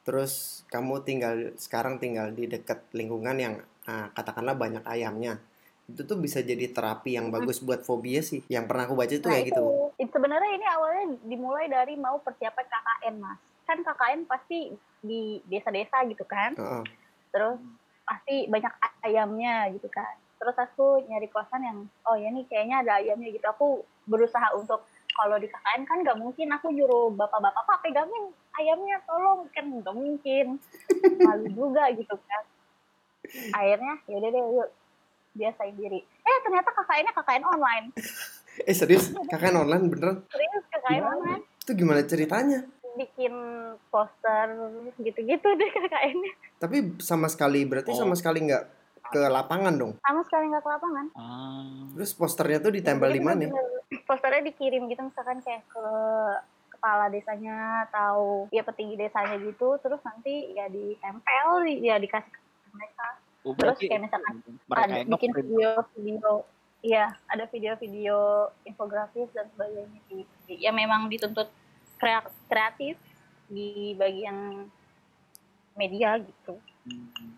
[0.04, 3.54] terus kamu tinggal sekarang tinggal di dekat lingkungan yang
[3.88, 5.40] ah, katakanlah banyak ayamnya,
[5.88, 8.44] itu tuh bisa jadi terapi yang bagus buat fobia sih.
[8.48, 9.64] Yang pernah aku baca itu Nah, kayak gitu.
[10.00, 13.40] itu sebenarnya ini awalnya dimulai dari mau persiapan KKN mas.
[13.68, 14.60] Kan KKN pasti
[15.02, 16.56] di desa-desa gitu kan.
[16.56, 16.84] Heeh.
[17.34, 17.60] Terus
[18.06, 18.74] pasti banyak
[19.06, 20.16] ayamnya gitu kan.
[20.42, 23.46] Terus aku nyari kosan yang oh ya nih kayaknya ada ayamnya gitu.
[23.50, 23.68] Aku
[24.10, 29.44] berusaha untuk kalau di KKN kan nggak mungkin aku nyuruh bapak-bapak pak pegangin ayamnya tolong
[29.52, 30.56] kan nggak mungkin
[31.28, 32.44] malu juga gitu kan
[33.52, 34.70] akhirnya yaudah deh yuk
[35.36, 37.88] biasain diri eh ternyata KKN-nya KKN online
[38.68, 40.28] Eh serius, kakak online beneran?
[40.28, 41.16] serius KKN Gimana?
[41.16, 42.60] online Itu gimana ceritanya?
[42.94, 43.34] Bikin
[43.88, 44.46] poster
[44.98, 48.00] gitu-gitu deh KKN-nya Tapi sama sekali berarti Oh.
[48.00, 48.64] sama sekali nggak
[49.08, 49.94] ke lapangan dong.
[50.00, 51.84] sama sekali nggak ke lapangan ah.
[51.94, 53.48] Terus posternya tuh ditempel di mana?
[54.04, 55.86] Posternya dikirim gitu misalkan kayak ke
[56.72, 62.40] kepala desanya atau ya petinggi desanya gitu terus nanti ya ditempel ya dikasih ke
[62.72, 63.08] mereka
[63.42, 66.46] Oh, Terus kayak misalkan mereka ada bikin video-video
[66.80, 68.18] iya ada video-video
[68.64, 69.98] infografis dan sebagainya
[70.48, 71.50] ya memang dituntut
[72.50, 72.98] kreatif
[73.46, 74.66] di bagian
[75.78, 76.58] media gitu.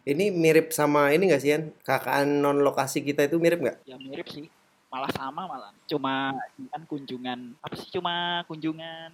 [0.08, 1.64] Ini mirip sama ini nggak sih Yan?
[1.84, 3.84] KKN non lokasi kita itu mirip nggak?
[3.84, 4.48] ya mirip sih.
[4.88, 5.76] Malah sama malah.
[5.90, 6.32] Cuma
[6.72, 7.92] kan kunjungan apa sih?
[7.92, 9.12] Cuma kunjungan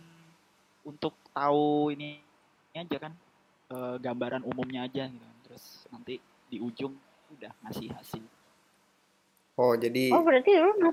[0.86, 2.22] untuk tahu ini,
[2.74, 3.14] ini aja kan.
[3.70, 6.18] Eh, gambaran umumnya aja gitu terus nanti
[6.50, 6.94] di ujung
[7.38, 8.26] udah ngasih hasil.
[9.58, 10.90] Oh jadi oh berarti dulu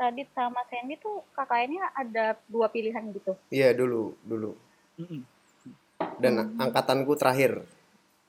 [0.00, 4.56] tadi sama Sandy tuh KKN-nya ada dua pilihan gitu iya dulu dulu.
[4.96, 5.20] Mm-mm.
[6.16, 7.60] Dan angkatanku terakhir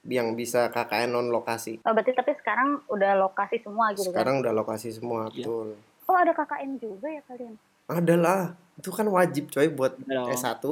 [0.04, 1.80] yang bisa KKN non lokasi.
[1.82, 4.20] Oh, berarti tapi sekarang udah lokasi semua gitu kan?
[4.20, 5.46] Sekarang udah lokasi semua Iya.
[5.46, 5.68] betul.
[6.04, 7.56] Oh, ada KKN juga ya kalian?
[7.88, 8.42] Ada lah.
[8.76, 10.36] Itu kan wajib coy buat Udah dong.
[10.36, 10.64] S1.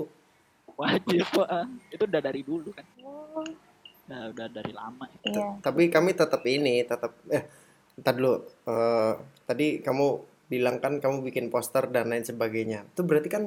[0.76, 1.50] wajib Pak.
[1.92, 3.44] itu udah dari dulu kan Oh,
[4.08, 5.60] udah udah dari lama iya.
[5.60, 7.44] Tapi kami tetap ini, tetap eh
[7.96, 8.44] entar dulu.
[8.66, 9.14] Eh,
[9.46, 10.08] tadi kamu
[10.50, 12.90] bilang kan kamu bikin poster dan lain sebagainya.
[12.90, 13.44] Itu berarti kan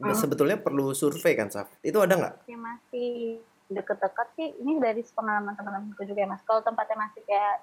[0.00, 0.16] Hmm.
[0.16, 1.68] sebetulnya perlu survei kan, Saf?
[1.84, 2.34] Itu ada nggak?
[2.48, 3.36] Ya masih
[3.68, 4.48] deket-deket sih.
[4.56, 6.40] Ini dari pengalaman teman-temanku juga ya mas.
[6.48, 7.56] Kalau tempatnya masih kayak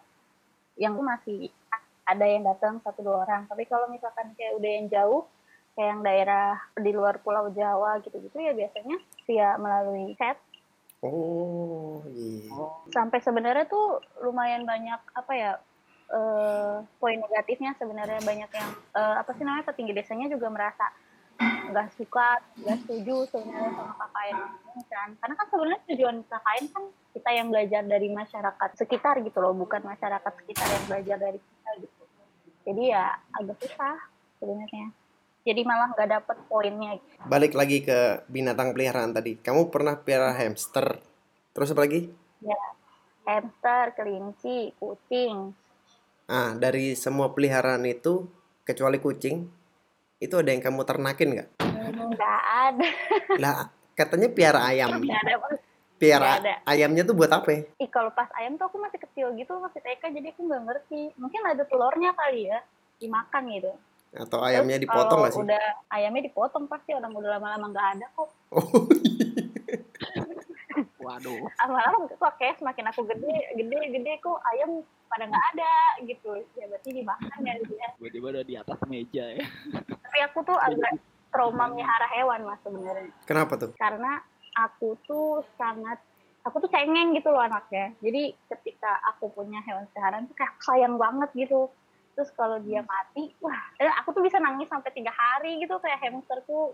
[0.77, 1.49] yang masih
[2.05, 3.49] ada yang datang satu dua orang.
[3.49, 5.25] Tapi kalau misalkan kayak udah yang jauh,
[5.73, 10.37] kayak yang daerah di luar Pulau Jawa gitu-gitu ya biasanya via melalui chat.
[11.01, 12.53] Oh, iya.
[12.93, 15.51] Sampai sebenarnya tuh lumayan banyak apa ya
[16.11, 20.87] eh, poin negatifnya sebenarnya banyak yang eh, apa sih namanya petinggi desanya juga merasa
[21.37, 24.37] nggak suka, nggak setuju sebenarnya sama KKN
[24.73, 25.09] ini kan.
[25.21, 29.85] Karena kan sebenarnya tujuan KKN kan kita yang belajar dari masyarakat sekitar gitu loh, bukan
[29.85, 32.03] masyarakat sekitar yang belajar dari kita gitu.
[32.67, 33.05] Jadi ya
[33.37, 33.95] agak susah
[34.41, 34.87] sebenarnya.
[35.47, 36.99] Jadi malah nggak dapet poinnya.
[36.99, 37.23] gitu.
[37.23, 39.39] Balik lagi ke binatang peliharaan tadi.
[39.39, 40.99] Kamu pernah pelihara hamster?
[41.55, 42.11] Terus apa lagi?
[42.43, 42.63] Ya,
[43.23, 45.55] hamster, kelinci, kucing.
[46.27, 48.27] Ah, dari semua peliharaan itu,
[48.61, 49.47] kecuali kucing,
[50.19, 51.49] itu ada yang kamu ternakin nggak?
[51.63, 52.87] Hmm, Nggak ada,
[53.43, 53.55] Lah,
[53.93, 54.99] katanya piara ayam.
[54.99, 55.35] nggak ada.
[55.97, 56.53] Piara ada.
[56.67, 57.47] ayamnya tuh buat apa?
[57.49, 57.61] ya?
[57.79, 61.01] Ih, kalau pas ayam tuh aku masih kecil gitu, masih TK, jadi aku nggak ngerti.
[61.15, 62.59] Mungkin ada telurnya kali ya,
[62.99, 63.71] dimakan gitu.
[64.13, 65.41] Atau ayamnya Terus dipotong nggak sih?
[65.41, 68.29] udah ayamnya dipotong pasti orang udah lama-lama nggak ada kok.
[68.51, 68.85] Oh,
[71.07, 71.39] waduh.
[71.63, 76.31] Lama-lama kok kayak semakin aku gede, gede, gede kok ayam pada nggak ada gitu.
[76.59, 77.53] Ya berarti dimakan ya.
[77.63, 77.89] gitu ya.
[77.95, 79.45] Tiba-tiba udah di atas meja ya.
[79.87, 80.99] Tapi aku tuh agak
[81.31, 83.11] trauma melihara hewan mas sebenarnya.
[83.23, 83.71] kenapa tuh?
[83.79, 84.19] Karena
[84.57, 85.99] aku tuh sangat
[86.43, 87.95] aku tuh cengeng gitu loh anaknya.
[88.03, 91.71] Jadi ketika aku punya hewan peliharaan tuh kayak sayang banget gitu.
[92.17, 96.01] Terus kalau dia mati, wah, eh, aku tuh bisa nangis sampai tiga hari gitu kayak
[96.01, 96.73] hamsterku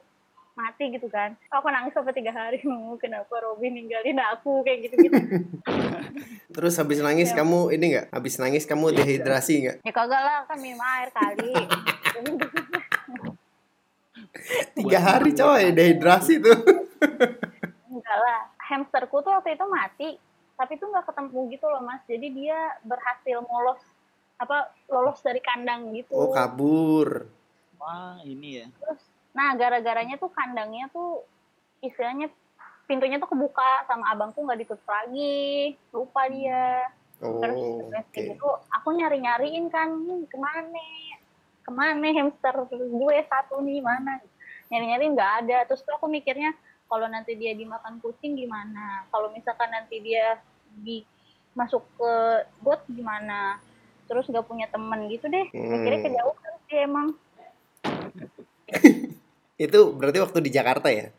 [0.53, 1.33] mati gitu kan.
[1.49, 5.17] Aku nangis sampai tiga hari, "Hmm, kenapa Robin ninggalin aku kayak gitu-gitu.
[6.55, 7.41] Terus habis nangis Ya.
[7.41, 8.07] kamu ini nggak?
[8.11, 9.77] Habis nangis kamu dehidrasi nggak?
[9.81, 11.53] ya kagak lah, kan minum air kali.
[14.73, 16.57] Tiga hari coy dehidrasi tuh.
[17.87, 18.39] Enggak lah.
[18.63, 20.09] Hamsterku tuh waktu itu mati,
[20.55, 22.01] tapi tuh nggak ketemu gitu loh mas.
[22.05, 23.81] Jadi dia berhasil molos
[24.35, 26.09] apa lolos dari kandang gitu.
[26.09, 27.25] Oh kabur.
[27.77, 28.67] Wah, ini ya.
[28.71, 29.01] Terus,
[29.33, 31.25] nah gara-garanya tuh kandangnya tuh
[31.81, 32.29] istilahnya
[32.85, 36.85] pintunya tuh kebuka sama abangku nggak ditutup lagi, lupa dia.
[37.19, 38.11] Terus Oh, terus oke.
[38.11, 40.83] kayak gitu, aku nyari-nyariin kan, "Hmm, ke mana,
[41.63, 44.19] ke mana hamster gue satu nih mana?
[44.67, 45.57] Nyari-nyariin nggak ada.
[45.63, 46.51] Terus tuh aku mikirnya
[46.91, 49.07] kalau nanti dia dimakan kucing gimana?
[49.07, 50.43] Kalau misalkan nanti dia
[50.83, 50.99] di
[51.55, 52.11] masuk ke
[52.59, 53.63] got gimana?
[54.11, 55.47] Terus nggak punya temen gitu deh.
[55.55, 56.07] Mikirnya Hmm.
[56.11, 57.07] kejauhan sih emang.
[59.55, 61.13] Itu berarti waktu di Jakarta ya?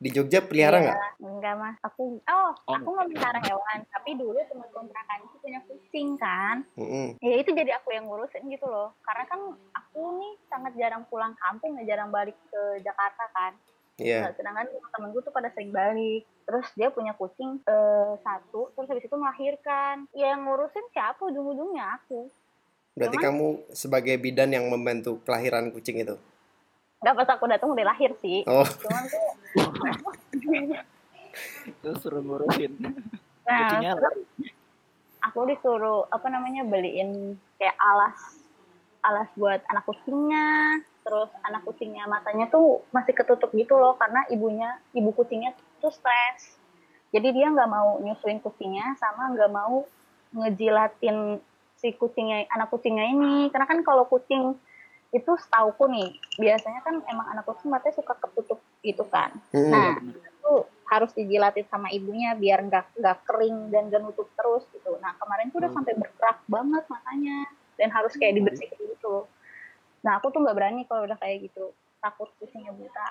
[0.00, 0.98] Di Jogja pelihara Iya, nggak?
[1.20, 1.76] Enggak mas.
[1.84, 3.78] Aku, oh, Oh, aku nggak melihara hewan.
[3.86, 6.64] Tapi dulu teman kontrakan itu punya kucing kan.
[6.76, 7.20] Mm-mm.
[7.20, 9.40] ya itu jadi aku yang ngurusin gitu loh karena kan
[9.72, 13.52] aku nih sangat jarang pulang kampung ya jarang balik ke Jakarta kan
[14.00, 14.24] Iya.
[14.24, 18.88] Nah, sedangkan temen gue tuh pada sering balik terus dia punya kucing eh, satu terus
[18.88, 22.32] habis itu melahirkan ya yang ngurusin siapa ujung-ujungnya aku
[22.90, 26.16] Berarti Cuman- kamu sebagai bidan yang membantu kelahiran kucing itu.
[27.00, 28.44] Gak pas aku datang udah lahir sih.
[28.44, 29.28] Oh, cuman tuh
[31.80, 32.76] Terus suruh ngurusin.
[33.50, 34.14] nah terus
[35.24, 38.14] aku disuruh apa namanya beliin kayak alas
[39.00, 40.80] alas buat anak kucingnya.
[41.00, 46.60] Terus anak kucingnya matanya tuh masih ketutup gitu loh karena ibunya ibu kucingnya tuh stres.
[47.10, 49.88] Jadi dia nggak mau nyusuin kucingnya sama nggak mau
[50.36, 51.40] ngejilatin
[51.80, 53.48] si kucingnya anak kucingnya ini.
[53.48, 54.60] Karena kan kalau kucing
[55.10, 59.70] itu setauku nih biasanya kan emang anak kucing matanya suka ketutup gitu kan mm-mm.
[59.70, 60.52] Nah, itu
[60.86, 64.98] harus dijilatin sama ibunya biar nggak nggak kering dan gak nutup terus gitu.
[64.98, 65.78] Nah, kemarin tuh udah Hmm.
[65.78, 67.46] sampai berkerak banget matanya
[67.78, 69.22] dan harus kayak dibersihin gitu.
[70.02, 71.70] Nah, aku tuh nggak berani kalau udah kayak gitu.
[72.02, 73.06] Takut kucingnya buta.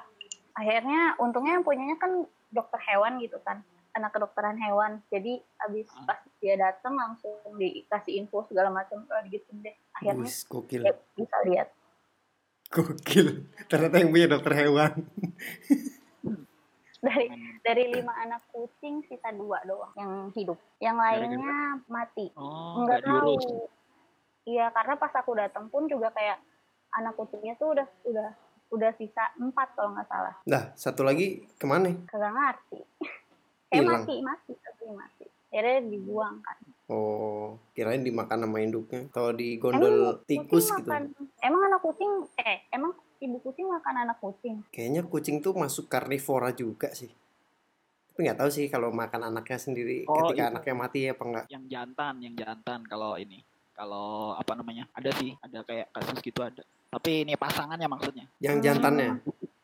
[0.60, 3.64] Akhirnya untungnya yang punyanya kan dokter hewan gitu kan.
[3.96, 5.00] Anak kedokteran hewan.
[5.08, 6.04] Jadi abis Ah.
[6.04, 9.76] pas dia datang langsung dikasih info segala macam oh, gitu deh.
[9.96, 10.84] Akhirnya gokil.
[10.84, 11.72] dia bisa lihat.
[12.70, 13.50] Gokil.
[13.66, 14.94] Ternyata yang punya dokter hewan.
[17.00, 17.32] dari
[17.64, 20.60] dari lima anak kucing sisa dua doang yang hidup.
[20.84, 22.28] Yang lainnya mati.
[22.36, 23.36] Oh, nggak tahu.
[24.50, 26.42] iya karena pas aku datang pun juga kayak
[26.98, 28.30] anak kucingnya tuh udah udah
[28.70, 30.36] udah sisa empat kalau nggak salah.
[30.46, 31.90] Nah, satu lagi ke mana?
[32.06, 32.80] kagak ngerti.
[33.70, 35.30] Eh mati mati tapi mati.
[35.54, 36.58] Akhirnya dibuang kan
[36.90, 39.06] Oh, kirain dimakan sama induknya.
[39.08, 40.90] Atau di emang gondol kucing tikus gitu.
[40.90, 41.02] makan
[41.40, 46.50] emang anak kucing eh emang ibu kucing makan anak kucing Kayaknya kucing tuh masuk karnivora
[46.50, 47.14] juga sih.
[48.10, 50.52] Tapi nggak tahu sih kalau makan anaknya sendiri Oh, ketika itu.
[50.52, 51.46] anaknya mati apa enggak.
[51.48, 53.38] Yang jantan, yang jantan kalau ini.
[53.72, 54.90] Kalau apa namanya?
[54.92, 56.66] Ada sih, ada kayak kasus gitu ada.
[56.90, 58.26] Tapi ini pasangannya maksudnya.
[58.42, 58.66] Yang Hmm.
[58.66, 59.10] jantannya.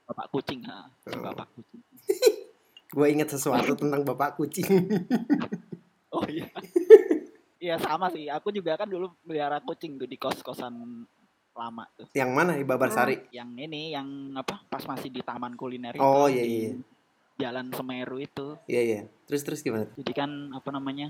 [0.05, 0.85] Bapak kucing, ha.
[1.09, 1.19] Oh.
[1.25, 1.81] bapak kucing.
[2.95, 4.69] Gue inget sesuatu tentang bapak kucing.
[6.15, 6.47] Oh iya.
[7.65, 8.29] Iya sama sih.
[8.29, 11.01] Aku juga kan dulu melihara kucing tuh di kos-kosan
[11.55, 12.05] lama tuh.
[12.13, 13.31] yang mana di Babarsari?
[13.33, 14.05] Yang ini yang
[14.37, 14.61] apa?
[14.69, 16.03] Pas masih di taman kuliner itu.
[16.03, 16.77] Oh, iya, iya.
[17.41, 18.53] Jalan Semeru itu.
[18.69, 19.01] Iya iya.
[19.25, 19.89] Terus terus gimana?
[19.97, 21.09] Jadi kan apa namanya?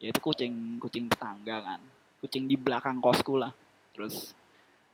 [0.00, 1.80] Ya itu kucing kucing tetangga kan.
[2.24, 3.52] Kucing di belakang kosku lah.
[3.92, 4.32] Terus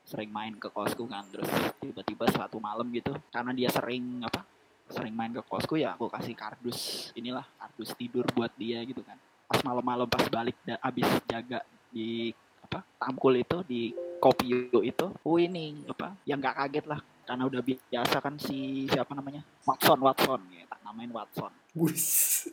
[0.02, 1.22] sering main ke kosku kan.
[1.30, 1.46] Terus
[1.78, 4.42] tiba-tiba suatu malam gitu karena dia sering apa?
[4.88, 9.20] Sering main ke kosku ya aku kasih kardus inilah kardus tidur buat dia gitu kan.
[9.48, 12.30] Pas malam-malam pas balik da- abis jaga di
[12.60, 17.64] apa tamkul itu di kopio itu oh ini apa yang nggak kaget lah karena udah
[17.64, 22.44] biasa kan si siapa namanya Watson Watson ya tak namain Watson Bus.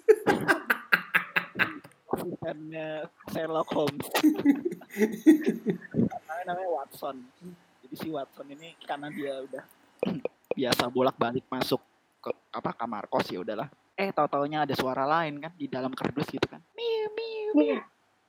[2.16, 4.08] asistennya Sherlock Holmes.
[6.00, 7.16] namanya, namanya Watson.
[7.86, 9.64] Jadi si Watson ini karena dia udah
[10.58, 11.82] biasa bolak-balik masuk
[12.24, 13.70] ke apa kamar kos ya udahlah.
[13.96, 16.60] Eh tahu-taunya ada suara lain kan di dalam kardus gitu kan.
[16.76, 17.64] Miu miu miu.
[17.76, 17.80] Iya.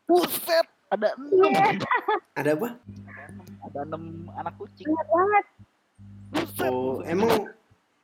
[0.06, 1.50] Buset, ada enam.
[1.50, 1.66] Iya.
[2.38, 2.68] Ada apa?
[2.78, 4.02] Ada enam, ada enam
[4.38, 4.86] anak kucing.
[4.86, 5.44] Banget banget.
[6.30, 6.70] Buset.
[6.70, 7.30] Oh, emang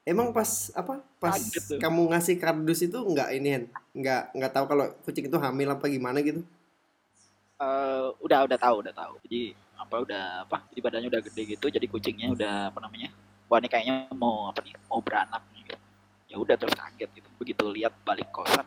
[0.02, 0.98] emang pas apa?
[1.22, 1.38] Pas
[1.78, 6.18] kamu ngasih kardus itu nggak ini nggak nggak tahu kalau kucing itu hamil apa gimana
[6.18, 6.42] gitu?
[7.62, 11.66] Eh, udah udah tahu udah tahu jadi apa udah apa jadi badannya udah gede gitu
[11.70, 13.14] jadi kucingnya udah apa namanya
[13.46, 15.42] wah ini kayaknya mau apa nih mau beranak.
[16.32, 18.64] Ya udah terus kaget gitu begitu lihat balik kosan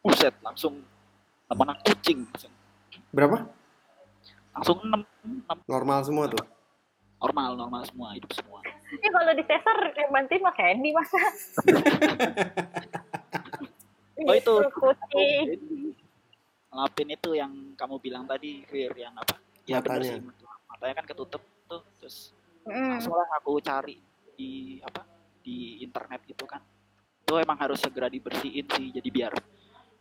[0.00, 0.82] buset langsung
[1.46, 2.50] anak kucing langsung,
[3.10, 3.46] Berapa?
[4.50, 5.02] langsung enam
[5.64, 6.42] Normal semua tuh.
[7.16, 8.58] normal normal semua hidup semua
[8.90, 11.20] Ini kalau di sesar yang bantuin Mas Hendy masa.
[14.20, 14.54] Oh, itu.
[14.70, 15.46] kucing.
[16.70, 20.10] ngelapin itu yang kamu bilang tadi Fir yang apa ya bener Matanya.
[20.12, 20.22] sih
[20.66, 22.92] matanya kan ketutup tuh terus Mm.
[22.92, 23.96] langsung lah aku cari
[24.36, 24.50] di
[24.80, 25.00] apa
[25.40, 26.60] di internet gitu kan
[27.30, 29.32] itu emang harus segera dibersihin sih jadi biar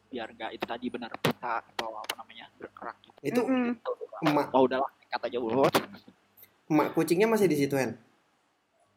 [0.09, 3.17] biar nggak itu tadi benar buta atau apa namanya berkerak gitu.
[3.21, 3.77] Itu Mm-mm.
[3.77, 3.91] Gitu.
[4.25, 5.69] emak oh udahlah kata aja Wot.
[6.73, 7.93] emak kucingnya masih di situ Hen.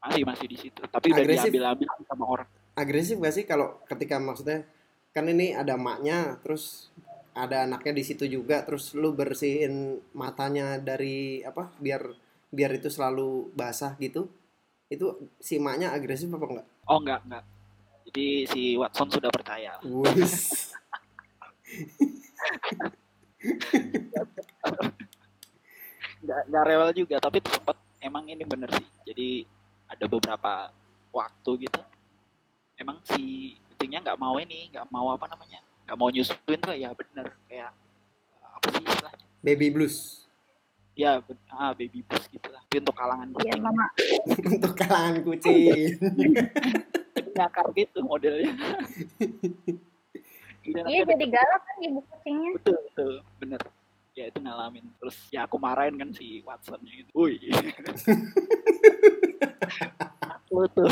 [0.01, 1.53] masih masih di situ tapi udah Agresif.
[1.53, 4.65] diambil ambil sama orang Agresif gak sih kalau ketika maksudnya
[5.13, 6.89] kan ini ada emaknya terus
[7.37, 12.03] ada anaknya di situ juga terus lu bersihin matanya dari apa biar
[12.49, 14.27] biar itu selalu basah gitu
[14.89, 16.67] itu si emaknya agresif apa enggak?
[16.89, 17.45] oh enggak enggak
[18.13, 19.73] jadi si Watson sudah percaya.
[26.21, 28.85] Nggak nggak rewel juga tapi sempat emang ini bener sih.
[29.09, 29.49] Jadi
[29.89, 30.69] ada beberapa
[31.09, 31.81] waktu gitu.
[32.77, 36.93] Emang si kucingnya nggak mau ini nggak mau apa namanya nggak mau nyusuin tuh ya
[36.93, 37.33] bener.
[37.49, 37.73] Kayak
[38.45, 39.25] apa sih istilahnya?
[39.41, 40.29] Baby blues.
[40.93, 42.61] Ya ah baby blues gitu lah.
[42.69, 43.63] Tapi untuk kalangan Iya, kucing.
[43.65, 43.87] Mama.
[44.61, 45.97] untuk kalangan kucing.
[47.13, 48.53] jadi nyakar gitu modelnya.
[50.63, 52.51] Iya, jadi galak kan ibu kucingnya.
[52.55, 53.13] betul betul.
[53.43, 53.61] Bener.
[54.15, 54.87] Ya itu ngalamin.
[55.03, 57.11] Terus ya aku marahin kan si Watsonnya gitu.
[57.19, 57.35] Woi
[60.39, 60.87] aku tuh.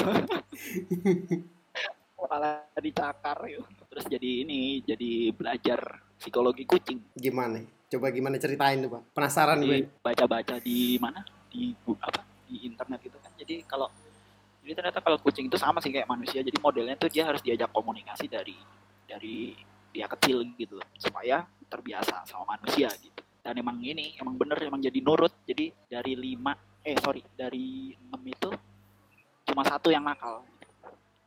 [2.18, 3.66] Malah dicakar yuk.
[3.90, 6.98] terus jadi ini jadi belajar psikologi kucing.
[7.14, 7.62] Gimana?
[7.90, 9.02] Coba gimana ceritain tuh, Pak.
[9.14, 9.86] Penasaran di gue.
[10.02, 11.22] baca-baca di mana?
[11.46, 12.22] Di bu- apa?
[12.46, 13.30] Di internet gitu kan.
[13.38, 13.86] Jadi kalau
[14.70, 16.46] jadi ternyata kalau kucing itu sama sih kayak manusia.
[16.46, 18.54] Jadi modelnya tuh dia harus diajak komunikasi dari
[19.02, 19.50] dari
[19.90, 23.18] dia kecil gitu supaya terbiasa sama manusia gitu.
[23.42, 25.34] Dan emang ini emang bener emang jadi nurut.
[25.42, 26.54] Jadi dari lima
[26.86, 28.46] eh sorry dari enam itu
[29.50, 30.46] cuma satu yang nakal.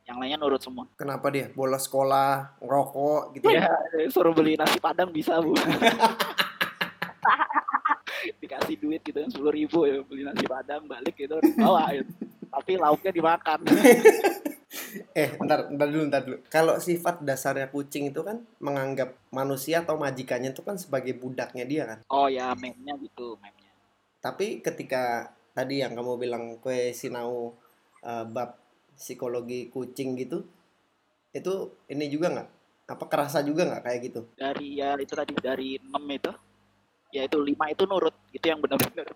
[0.08, 0.88] Yang lainnya nurut semua.
[0.96, 1.52] Kenapa dia?
[1.52, 3.52] Bolos sekolah, ngerokok gitu.
[3.52, 3.68] ya
[4.08, 5.52] suruh beli nasi padang bisa bu.
[8.40, 12.32] Dikasih duit gitu kan sepuluh ribu ya beli nasi padang balik gitu bawa gitu.
[12.54, 13.58] Tapi lauknya dimakan
[15.14, 16.38] Eh, ntar, ntar dulu, ntar dulu.
[16.50, 21.82] Kalau sifat dasarnya kucing itu kan menganggap manusia atau majikannya itu kan sebagai budaknya dia
[21.86, 21.98] kan.
[22.10, 23.70] oh ya meme-nya gitu meme-nya
[24.18, 27.54] Tapi ketika tadi yang kamu bilang kue sinau
[28.02, 28.58] eh, bab
[28.94, 30.42] psikologi kucing gitu,
[31.30, 31.52] itu
[31.90, 32.48] ini juga nggak?
[32.90, 34.20] Apa kerasa juga nggak kayak gitu?
[34.34, 36.30] dari ya itu tadi dari enam itu
[37.10, 39.06] ya itu lima itu nurut itu yang benar-benar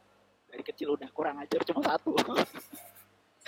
[0.49, 2.15] dari kecil udah kurang ajar cuma satu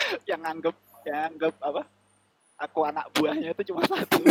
[0.30, 0.76] yang anggap
[1.07, 1.82] yang anggap apa?
[2.61, 4.20] Aku anak buahnya itu cuma satu.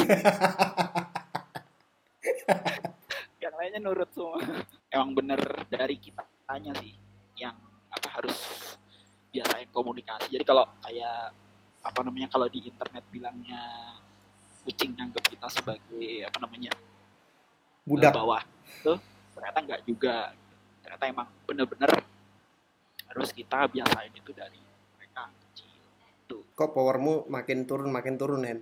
[3.41, 4.38] Yang lainnya nurut semua.
[4.91, 5.39] Emang bener
[5.72, 6.93] dari kita tanya sih
[7.39, 7.55] yang
[7.89, 8.38] apa harus
[9.34, 10.30] biasain komunikasi.
[10.30, 11.34] Jadi kalau kayak
[11.80, 13.95] apa namanya kalau di internet bilangnya
[14.67, 16.76] kucing nganggap kita sebagai apa namanya
[17.88, 18.11] Budak.
[18.13, 18.93] bawah itu
[19.34, 20.36] ternyata nggak juga.
[20.84, 21.91] Ternyata emang bener-bener
[23.09, 24.61] harus kita biasain itu dari
[24.99, 25.32] mereka
[26.30, 28.61] tuh Kok powermu makin turun makin turun, Hen?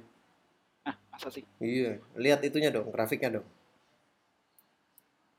[0.82, 3.48] nah masa sih Iya, lihat itunya dong, grafiknya dong.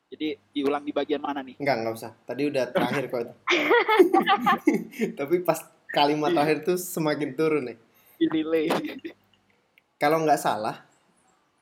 [0.08, 2.12] jadi diulang di bagian mana nih Enggak, enggak usah.
[2.24, 3.34] Tadi udah terakhir kok itu.
[5.20, 7.76] Tapi pas kalimat terakhir tuh semakin turun nih.
[8.28, 8.72] relay
[9.96, 10.80] Kalau nggak salah,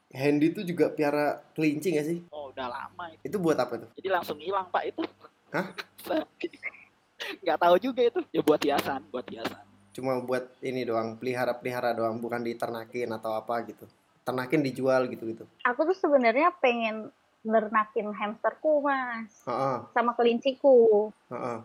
[0.09, 2.19] Hendy tuh juga piara kelinci nggak sih?
[2.31, 3.91] oh udah lama itu Itu buat apa tuh?
[3.99, 5.03] jadi langsung hilang pak itu
[5.51, 5.67] Hah?
[7.43, 9.66] nggak tahu juga itu ya buat hiasan buat hiasan
[9.97, 13.89] Cuma buat ini doang, pelihara-pelihara doang, bukan diternakin atau apa gitu.
[14.29, 15.49] Ternakin dijual gitu-gitu.
[15.65, 17.09] Aku tuh sebenarnya pengen
[17.41, 21.09] nernakin hamsterku mas Heeh, sama kelinciku.
[21.33, 21.59] heeh.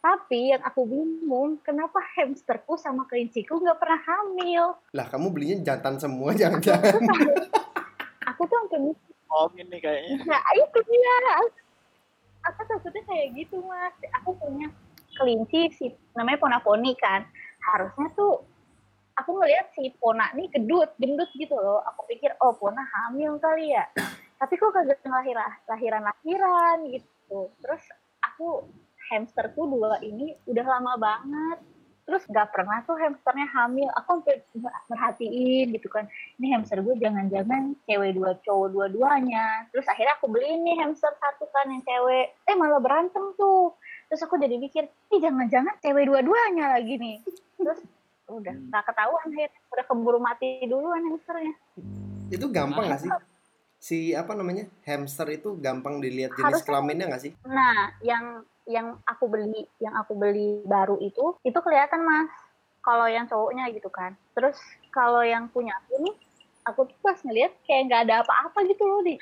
[0.00, 4.64] Tapi yang aku bingung, kenapa hamsterku sama kelinciku nggak pernah hamil?
[4.96, 7.04] Lah, kamu belinya jantan semua jangan-jangan.
[8.34, 11.16] Aku tuh mikir, ngomongin nih kayaknya nah itu dia.
[12.50, 13.94] Aku takutnya kayak gitu mas.
[14.18, 14.66] Aku punya
[15.14, 17.28] kelinci si namanya ponaponi kan.
[17.60, 18.44] Harusnya tuh
[19.20, 21.84] aku ngeliat si Pona nih gendut, gendut gitu loh.
[21.92, 23.84] Aku pikir oh Pona hamil kali ya.
[24.40, 27.52] Tapi kok kagak lahiran lahiran lahiran gitu.
[27.60, 27.82] Terus
[28.24, 28.64] aku
[29.12, 31.58] hamsterku dua ini udah lama banget.
[32.08, 33.86] Terus gak pernah tuh hamsternya hamil.
[34.02, 34.42] Aku sampai
[34.90, 36.10] merhatiin gitu kan.
[36.42, 39.70] Ini hamster gue jangan-jangan cewek dua cowok dua-duanya.
[39.70, 42.34] Terus akhirnya aku beli nih hamster satu kan yang cewek.
[42.50, 43.78] Eh malah berantem tuh.
[44.10, 47.22] Terus aku jadi mikir, ih jangan-jangan cewek dua-duanya lagi nih.
[47.54, 47.78] Terus
[48.26, 48.68] udah Hmm.
[48.68, 49.60] gak ketahuan akhirnya.
[49.70, 51.54] Udah keburu mati duluan hamsternya.
[52.28, 53.10] itu gampang nggak sih?
[53.76, 54.62] Si apa namanya?
[54.82, 57.32] Hamster itu gampang dilihat jenis Harusnya- kelaminnya nggak sih?
[57.42, 62.30] Nah, yang yang aku beli, yang aku beli baru itu, itu kelihatan mas.
[62.80, 64.14] Kalau yang cowoknya gitu kan.
[64.30, 64.54] Terus
[64.88, 66.14] kalau yang punya aku nih,
[66.62, 69.18] aku tuh pas ngeliat kayak nggak ada apa-apa gitu loh di.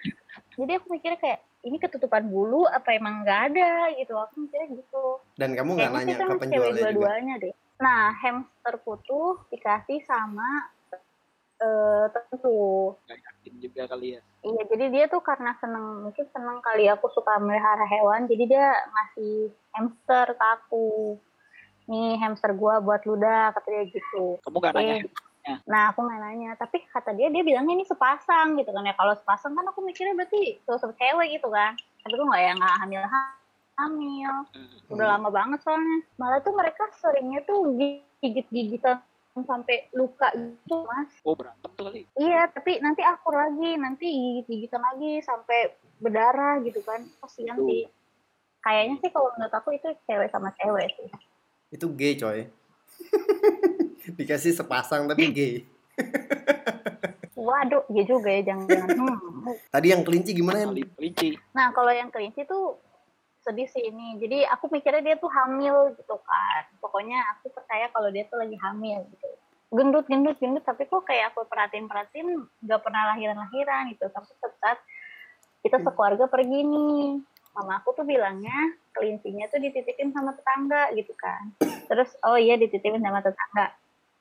[0.55, 4.17] Jadi aku mikirnya kayak ini ketutupan bulu apa emang nggak ada gitu.
[4.17, 5.05] Aku mikirnya gitu.
[5.37, 6.83] Dan kamu nggak Kayaknya nanya ke cewek penjualnya juga?
[6.89, 7.55] dua-duanya deh.
[7.79, 10.75] Nah, hamsterku tuh dikasih sama
[11.59, 12.95] eh tentu.
[13.11, 17.11] nggak yakin juga kali ya Iya, jadi dia tuh karena seneng, mungkin seneng kali aku
[17.11, 21.19] suka melihara hewan, jadi dia ngasih hamster ke aku.
[21.91, 24.39] Nih hamster gua buat luda, kata dia gitu.
[24.47, 24.95] kamu nggak nanya
[25.49, 25.65] Oke.
[25.65, 28.93] Nah, aku nggak nanya, tapi kata dia, dia bilangnya ini sepasang gitu kan ya.
[28.93, 31.73] Kalau sepasang kan aku mikirnya berarti sosok cewek gitu kan.
[32.05, 33.03] Tapi tuh nggak ya, nggak hamil
[33.79, 34.33] hamil.
[34.53, 34.93] Hmm.
[34.93, 36.05] Udah lama banget soalnya.
[36.19, 37.79] Malah tuh mereka seringnya tuh
[38.21, 39.01] gigit-gigitan
[39.39, 41.15] sampai luka gitu, Mas.
[41.23, 46.83] oh berantem tuh kali Iya, tapi nanti akur lagi, nanti gigit-gigitan lagi sampai berdarah gitu
[46.83, 47.07] kan.
[47.23, 47.87] Kasihan sih.
[48.59, 51.09] Kayaknya sih kalau menurut aku itu cewek sama cewek sih.
[51.71, 52.51] Itu gay coy.
[54.15, 55.55] Dikasih sepasang tapi gay.
[57.39, 59.17] Waduh, iya juga ya, jangan-jangan.
[59.39, 59.55] Hmm.
[59.73, 62.77] Tadi yang kelinci gimana yang kelinci Nah, kalau yang kelinci tuh
[63.49, 64.21] sedih sih ini.
[64.21, 66.69] Jadi aku mikirnya dia tuh hamil gitu kan.
[66.85, 69.29] Pokoknya aku percaya kalau dia tuh lagi hamil gitu.
[69.73, 70.61] Gendut, gendut, gendut.
[70.69, 72.29] Tapi kok kayak aku perhatiin-perhatiin
[72.61, 74.05] nggak pernah lahiran-lahiran gitu.
[74.13, 74.79] Sampai suatu saat
[75.65, 77.25] kita sekeluarga pergi nih.
[77.57, 81.57] Mama aku tuh bilangnya kelincinya tuh dititipin sama tetangga gitu kan.
[81.89, 83.73] Terus, oh iya dititipin sama tetangga.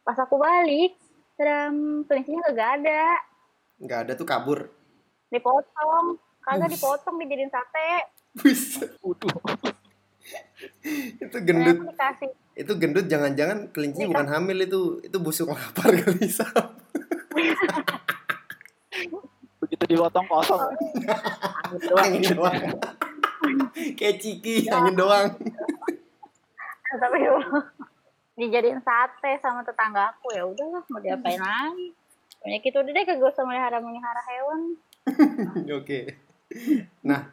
[0.08, 0.96] Pas aku balik,
[1.36, 3.20] sedang kelincinya gak ada.
[3.84, 4.72] nggak ada tuh kabur?
[5.28, 6.16] Dipotong.
[6.40, 8.08] Kagak dipotong dijadiin sate.
[9.04, 9.36] Waduh.
[11.28, 11.78] itu gendut.
[12.56, 16.32] Itu gendut jangan-jangan kelincinya bukan hamil itu, itu busuk lapar kali
[19.68, 20.64] begitu dipotong kosong
[21.68, 22.08] Angin doang.
[22.08, 22.56] Angin doang.
[24.00, 25.28] Kayak ciki, angin doang.
[26.88, 27.18] tapi
[28.38, 31.92] dijadiin sate sama tetangga aku ya udahlah mau diapain lagi
[32.38, 34.78] banyak itu udah deh kagak usah melihara melihara hewan
[35.80, 36.00] Oke.
[37.04, 37.32] Nah,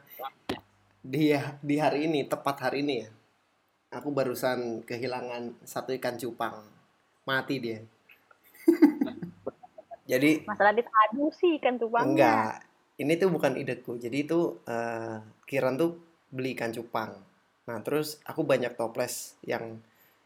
[1.03, 3.11] di di hari ini, tepat hari ini ya.
[3.95, 6.67] Aku barusan kehilangan satu ikan cupang.
[7.25, 7.81] Mati dia.
[10.11, 12.53] Jadi masalah ditadu sih ikan tubangnya enggak.
[13.01, 13.97] Ini tuh bukan ideku.
[13.97, 15.17] Jadi itu eh,
[15.49, 15.97] Kiran tuh
[16.29, 17.17] beli ikan cupang.
[17.65, 19.81] Nah, terus aku banyak toples yang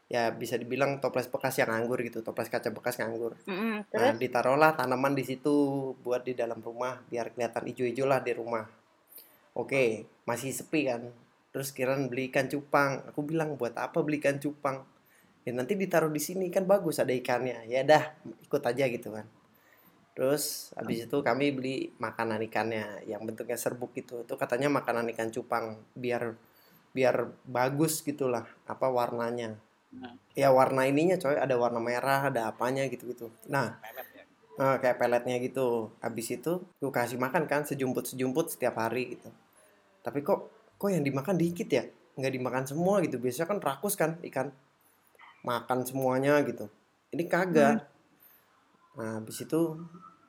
[0.08, 3.36] ya bisa dibilang toples bekas yang nganggur gitu, toples kaca bekas nganggur.
[3.44, 5.54] Mm-mm, Nah, ditaruhlah tanaman di situ
[6.00, 8.64] buat di dalam rumah biar kelihatan hijau-hijau lah di rumah.
[9.52, 11.12] Oke, masih sepi kan.
[11.52, 13.04] Terus Kiran beli ikan cupang.
[13.12, 14.84] Aku bilang buat apa beli ikan cupang?
[15.44, 17.68] Ya nanti ditaruh di sini kan bagus ada ikannya.
[17.68, 19.28] Ya dah, ikut aja gitu kan.
[20.16, 24.24] Terus habis itu kami beli makanan ikannya yang bentuknya serbuk gitu.
[24.24, 26.34] Itu katanya makanan ikan cupang biar
[26.96, 29.54] biar bagus gitulah apa warnanya.
[29.96, 33.32] Nah, Ya warna ininya coy ada warna merah, ada apanya gitu-gitu.
[33.50, 34.24] Nah, pelet ya.
[34.58, 35.90] Eh, kayak peletnya gitu.
[35.98, 39.30] Habis itu gue kasih makan kan sejumput-sejumput setiap hari gitu.
[40.04, 41.84] Tapi kok kok yang dimakan dikit ya?
[42.18, 44.50] nggak dimakan semua gitu biasanya kan rakus kan ikan
[45.46, 46.66] makan semuanya gitu
[47.14, 47.86] ini kagak
[48.98, 49.78] nah habis itu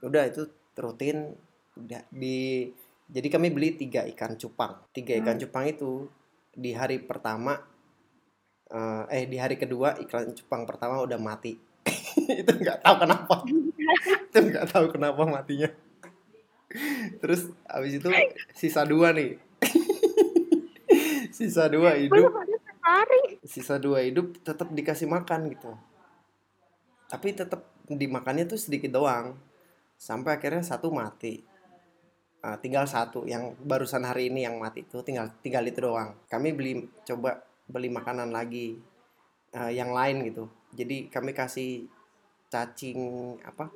[0.06, 0.46] udah itu
[0.78, 1.34] rutin
[1.74, 2.70] udah di
[3.10, 5.50] jadi kami beli tiga ikan cupang tiga ikan Hmm.
[5.50, 6.06] cupang itu
[6.54, 7.58] di hari pertama
[8.70, 11.58] eh, eh di hari kedua ikan cupang pertama udah mati.
[12.42, 13.36] Itu nggak tahu kenapa.
[14.30, 15.70] Itu nggak tahu kenapa matinya.
[17.18, 18.10] Terus habis itu
[18.54, 19.42] sisa dua nih.
[21.36, 22.30] Sisa dua hidup.
[23.42, 25.74] Sisa dua hidup tetap dikasih makan gitu.
[27.10, 29.34] Tapi tetap dimakannya tuh sedikit doang.
[29.98, 31.42] Sampai akhirnya satu mati.
[32.40, 36.14] Ah, tinggal satu yang barusan hari ini yang mati itu tinggal tinggal itu doang.
[36.30, 38.76] Kami beli coba beli makanan lagi
[39.54, 40.50] eh, yang lain gitu.
[40.74, 41.86] Jadi kami kasih
[42.50, 43.00] cacing
[43.46, 43.70] apa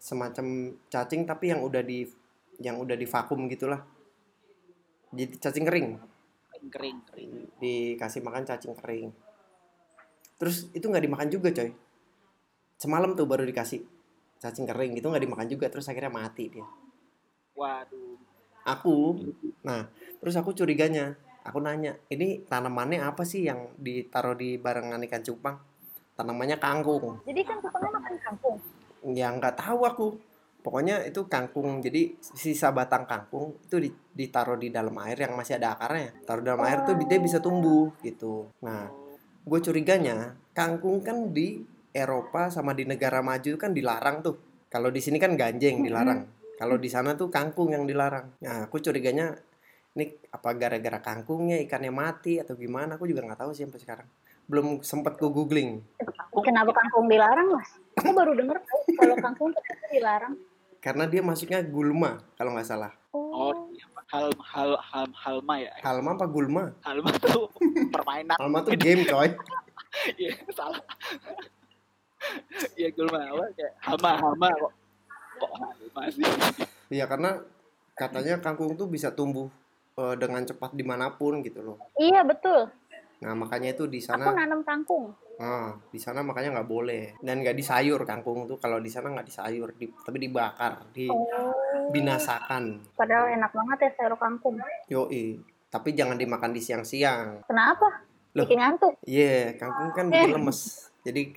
[0.00, 2.08] semacam cacing tapi yang udah di
[2.60, 3.84] yang udah di vakum gitulah.
[5.12, 5.88] Jadi cacing kering.
[6.66, 7.32] Kering, kering,
[7.62, 9.14] dikasih makan cacing kering.
[10.40, 11.70] Terus itu nggak dimakan juga coy.
[12.80, 13.86] Semalam tuh baru dikasih
[14.40, 16.66] cacing kering itu nggak dimakan juga terus akhirnya mati dia.
[17.56, 18.20] Waduh.
[18.66, 19.16] aku
[19.64, 19.88] nah
[20.20, 21.16] terus aku curiganya
[21.46, 25.56] aku nanya ini tanamannya apa sih yang ditaruh di barengan ikan cupang?
[26.16, 27.22] Tanamannya kangkung.
[27.22, 28.56] Jadi kan cupangnya makan kangkung.
[29.14, 30.06] ya nggak tahu aku.
[30.66, 31.78] Pokoknya itu kangkung.
[31.78, 36.10] Jadi sisa batang kangkung itu di- ditaruh di dalam air yang masih ada akarnya.
[36.26, 38.50] Taruh dalam air tuh dia bisa tumbuh gitu.
[38.66, 38.90] Nah
[39.46, 41.62] gue curiganya kangkung kan di
[41.94, 44.36] Eropa sama di negara maju kan dilarang tuh.
[44.66, 46.26] Kalau di sini kan ganjeng dilarang.
[46.56, 48.40] Kalau di sana tuh kangkung yang dilarang.
[48.42, 49.36] Nah aku curiganya
[49.96, 54.08] ini apa gara-gara kangkungnya ikannya mati atau gimana aku juga nggak tahu sih sampai sekarang
[54.44, 55.80] belum sempat gue googling
[56.36, 57.80] Kenapa kangkung dilarang, Mas?
[57.96, 60.34] Aku baru denger tahu kalau kangkung ternyata dilarang.
[60.78, 64.04] karena dia masuknya gulma kalau nggak salah Oh, iya, Pak.
[64.06, 65.72] hal hal hal halma ya.
[65.80, 67.48] halma apa gulma Halma tuh
[67.94, 68.36] permainan.
[68.36, 69.32] halma tuh game coy
[70.20, 70.78] Iya, salah.
[72.74, 74.72] Iya, gulma apa kayak halma halma kok.
[75.36, 76.24] Kok halma sih?
[76.88, 77.40] Iya karena
[77.92, 79.48] katanya kangkung tuh bisa tumbuh
[79.96, 81.76] eh, dengan cepat di mana pun gitu loh.
[81.96, 82.68] Iya, betul.
[83.16, 85.16] Nah makanya itu di Aku sana, nanam kangkung.
[85.36, 89.24] ah di sana makanya nggak boleh dan nggak disayur kangkung tuh kalau di sana nggak
[89.26, 91.52] disayur, di, tapi dibakar, Oh.
[91.88, 92.80] dibinasakan.
[92.92, 94.56] Padahal enak banget ya sayur kangkung.
[94.88, 95.40] Yoi.
[95.66, 97.44] Tapi jangan dimakan di siang-siang.
[97.44, 97.88] Kenapa?
[98.32, 98.44] Loh.
[98.44, 98.94] Bikin ngantuk.
[99.04, 100.88] Iya, kangkung kan bikin lemes.
[101.04, 101.36] Jadi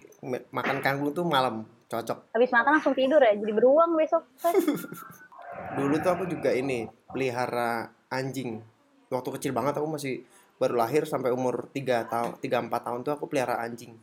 [0.49, 2.31] makan kangkung tuh malam cocok.
[2.31, 4.23] Habis makan langsung tidur ya, jadi beruang besok.
[5.75, 8.61] Dulu tuh aku juga ini pelihara anjing.
[9.09, 10.21] Waktu kecil banget aku masih
[10.59, 13.95] baru lahir sampai umur 3 tahun 3 4 tahun tuh aku pelihara anjing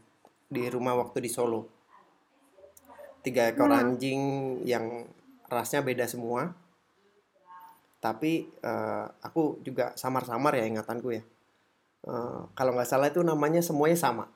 [0.49, 1.69] di rumah waktu di Solo.
[3.23, 3.83] Tiga ekor Hmm.
[3.83, 4.21] anjing
[4.63, 5.05] yang
[5.51, 6.55] rasnya beda semua.
[7.99, 11.23] Tapi eh, aku juga samar-samar ya ingatanku ya.
[12.07, 14.31] Eh, kalau nggak salah itu namanya semuanya sama.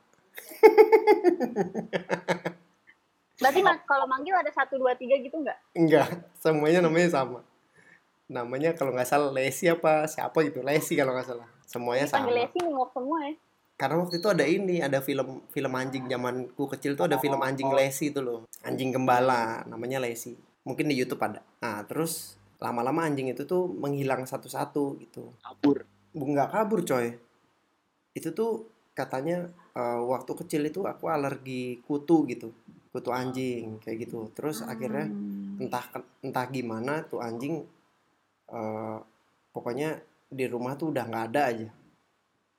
[3.41, 5.59] Berarti kalau manggil ada satu dua tiga gitu nggak?
[5.73, 7.41] Enggak, semuanya namanya sama.
[8.31, 11.49] Namanya kalau nggak salah Lesi apa siapa gitu, Lesi kalau nggak salah.
[11.67, 12.31] Semuanya sama.
[12.31, 13.35] Panggil Lesi nengok semua ya.
[13.75, 17.73] Karena waktu itu ada ini, ada film film anjing zamanku kecil tuh ada film anjing
[17.75, 18.47] Lesi itu loh.
[18.63, 20.39] Anjing gembala, namanya Lesi.
[20.63, 21.43] Mungkin di YouTube ada.
[21.65, 25.33] Nah, terus lama-lama anjing itu tuh menghilang satu-satu gitu.
[25.41, 25.89] Kabur.
[26.13, 27.17] Bu nggak kabur coy.
[28.15, 32.53] Itu tuh katanya eh, waktu kecil itu aku alergi kutu gitu.
[32.93, 34.29] Kutu anjing kayak gitu.
[34.37, 35.09] Terus akhirnya
[35.57, 35.89] entah
[36.21, 37.65] entah gimana tuh anjing
[38.51, 38.99] eh,
[39.55, 39.99] pokoknya
[40.31, 41.69] di rumah tuh udah nggak ada aja.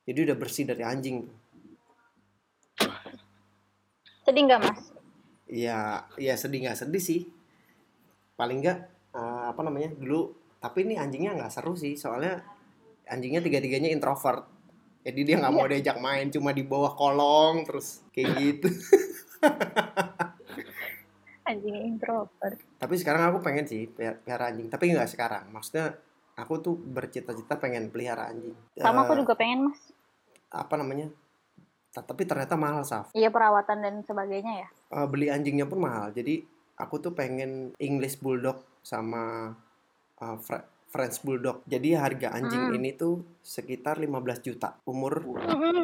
[0.02, 1.36] Jadi udah bersih dari anjing tuh.
[4.22, 4.80] Sedih nggak mas?
[5.52, 7.20] ya ya sedih nggak sedih sih.
[8.36, 8.78] Paling nggak
[9.16, 10.32] eh, apa namanya dulu.
[10.62, 12.40] Tapi ini anjingnya nggak seru sih soalnya
[13.06, 14.46] anjingnya tiga tiganya introvert.
[15.02, 18.70] Jadi dia nggak mau diajak main cuma di bawah kolong terus kayak gitu
[21.52, 22.56] Anjing introvert.
[22.76, 24.66] tapi sekarang aku pengen sih pelihara anjing.
[24.66, 25.44] Tapi nggak sekarang.
[25.48, 25.94] Maksudnya
[26.34, 28.56] aku tuh bercita-cita pengen pelihara anjing.
[28.74, 29.80] Sama Eh, aku juga pengen mas.
[30.50, 31.08] apa namanya?
[31.90, 33.12] Ta- tapi ternyata mahal Saf.
[33.12, 34.68] Iya perawatan dan sebagainya ya.
[34.90, 36.10] Eh, beli anjingnya pun mahal.
[36.10, 36.40] Jadi
[36.74, 39.52] aku tuh pengen English Bulldog sama
[40.18, 41.64] eh, Fre- French Bulldog.
[41.64, 42.76] Jadi harga anjing Hmm.
[42.76, 44.76] ini tuh sekitar 15 juta.
[44.84, 45.24] Umur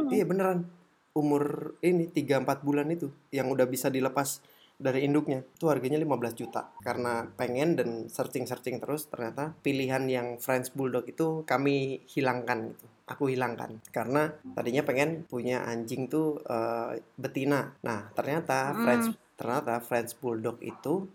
[0.08, 0.68] iya beneran.
[1.10, 1.44] Umur
[1.80, 4.38] ini 3-4 bulan itu yang udah bisa dilepas
[4.78, 6.70] dari induknya itu harganya 15 juta.
[6.78, 12.86] Karena pengen dan searching-searching terus ternyata pilihan yang French Bulldog itu kami hilangkan gitu.
[13.10, 13.82] Aku hilangkan.
[13.90, 17.74] Karena tadinya pengen punya anjing tuh eh, betina.
[17.82, 18.86] Nah ternyata Hmm.
[18.86, 21.10] French ternyata French Bulldog itu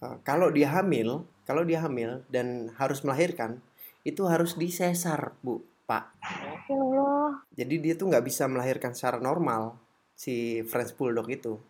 [0.00, 3.60] eh, kalau dia hamil kalau dia hamil dan harus melahirkan
[4.04, 6.12] itu harus disesar bu pak.
[6.24, 7.44] Ya Allah.
[7.52, 9.76] jadi dia tuh nggak bisa melahirkan secara normal
[10.16, 11.60] si French Bulldog itu.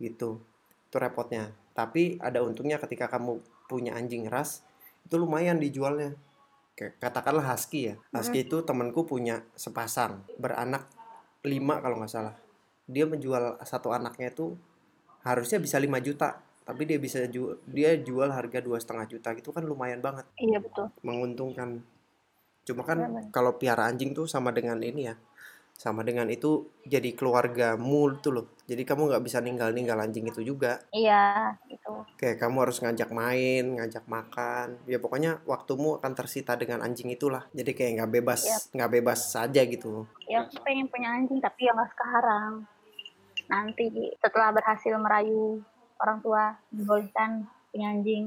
[0.00, 0.53] Gitu
[0.94, 1.50] itu repotnya.
[1.74, 4.62] Tapi ada untungnya ketika kamu punya anjing ras
[5.02, 6.14] itu lumayan dijualnya.
[6.78, 7.94] Katakanlah husky ya.
[8.14, 10.86] Husky itu temanku punya sepasang beranak
[11.42, 12.38] lima kalau nggak salah.
[12.86, 14.54] Dia menjual satu anaknya itu
[15.26, 19.50] harusnya bisa 5 juta tapi dia bisa ju- dia jual harga dua setengah juta gitu
[19.50, 20.24] kan lumayan banget.
[20.38, 20.94] Iya betul.
[21.02, 21.82] menguntungkan.
[22.64, 23.28] Cuma kan Benar.
[23.34, 25.18] kalau piara anjing tuh sama dengan ini ya
[25.74, 30.40] sama dengan itu jadi keluargamu tuh loh jadi kamu nggak bisa ninggal ninggal anjing itu
[30.40, 32.06] juga Iya, gitu.
[32.16, 37.44] kayak kamu harus ngajak main ngajak makan ya pokoknya waktumu akan tersita dengan anjing itulah
[37.50, 38.62] jadi kayak nggak bebas Yap.
[38.70, 42.52] nggak bebas saja gitu Ya aku pengen punya anjing tapi ya nggak sekarang.
[43.44, 43.84] Nanti
[44.16, 45.60] setelah berhasil merayu
[46.00, 48.24] orang tua dibolehkan punya anjing.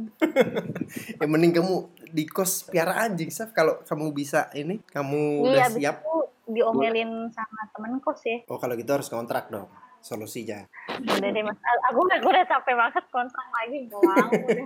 [1.20, 1.76] ya mending kamu
[2.14, 6.16] di kos piara anjing Saf kalau kamu bisa ini kamu udah iya, abis siap itu
[6.48, 8.38] diomelin sama temen kos ya.
[8.48, 9.68] oh kalau gitu harus kontrak dong
[10.02, 10.64] solusinya
[10.98, 11.60] Udah deh mas,
[11.92, 14.30] aku udah, udah capek banget kontrak lagi pulang.
[14.32, 14.66] udah.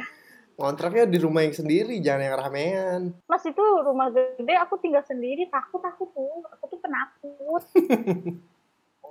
[0.60, 5.48] kontraknya di rumah yang sendiri jangan yang ramean Mas itu rumah gede, aku tinggal sendiri,
[5.48, 7.64] takut aku tuh, aku tuh penakut.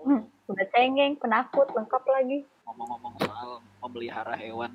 [0.06, 0.22] Hmm,
[0.54, 2.46] udah cengeng, penakut, lengkap lagi.
[2.70, 3.50] ngomong-ngomong soal
[3.82, 4.70] memelihara hewan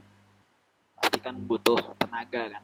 [0.99, 2.63] pasti kan butuh tenaga kan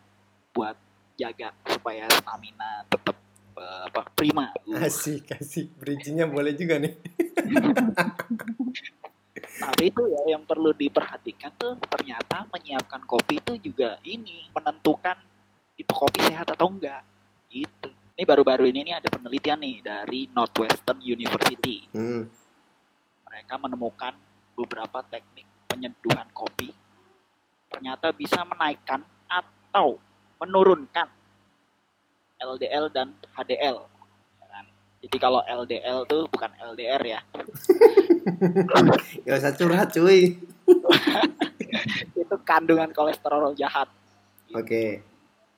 [0.51, 0.77] buat
[1.15, 3.15] jaga supaya stamina tetap
[3.57, 5.75] apa prima Asik, asik.
[5.77, 6.95] Bridgingnya boleh juga nih.
[9.61, 15.17] tapi itu ya yang perlu diperhatikan tuh ternyata menyiapkan kopi itu juga ini menentukan
[15.77, 17.05] itu kopi sehat atau enggak
[17.53, 22.29] gitu ini baru-baru ini nih ada penelitian nih dari Northwestern University Hmm.
[23.29, 24.15] mereka menemukan
[24.57, 26.73] beberapa teknik penyeduhan kopi
[27.71, 30.01] ternyata bisa menaikkan atau
[30.41, 31.07] menurunkan
[32.41, 33.77] LDL dan HDL.
[34.49, 34.65] Kan?
[35.05, 37.21] Jadi kalau LDL tuh bukan LDR ya,
[39.27, 40.37] Gak usah curhat, cuy.
[42.21, 43.89] itu kandungan kolesterol jahat.
[44.55, 45.05] Oke.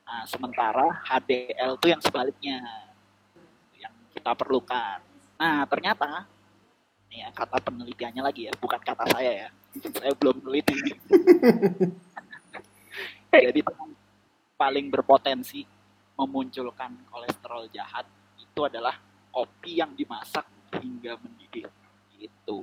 [0.03, 2.59] Nah, sementara HDL tuh yang sebaliknya,
[3.79, 5.01] yang kita perlukan.
[5.41, 6.29] Nah, ternyata,
[7.09, 9.49] nih ya, kata penelitiannya lagi ya, bukan kata saya ya,
[9.99, 10.77] saya belum meneliti.
[13.33, 13.61] Jadi
[14.61, 15.65] paling berpotensi
[16.23, 18.07] memunculkan kolesterol jahat
[18.39, 18.95] itu adalah
[19.33, 20.47] kopi yang dimasak
[20.79, 21.67] hingga mendidih.
[22.15, 22.59] Gitu.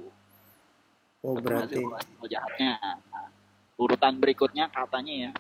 [1.20, 2.72] Oh, Itu berarti kolesterol jahatnya.
[2.80, 3.28] Nah,
[3.76, 5.32] urutan berikutnya katanya ya,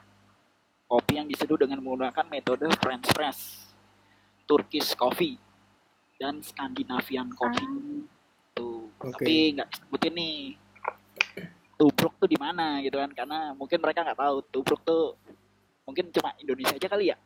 [0.89, 3.69] kopi yang diseduh dengan menggunakan metode French press,
[4.49, 5.37] Turkish coffee,
[6.19, 7.69] dan Scandinavian coffee.
[8.57, 9.15] Tuh, Oke.
[9.15, 10.37] tapi nggak disebutin nih.
[11.79, 13.07] Tubruk tuh di mana gitu kan?
[13.15, 15.15] Karena mungkin mereka nggak tahu tubruk tuh
[15.87, 17.17] mungkin cuma Indonesia aja kali ya.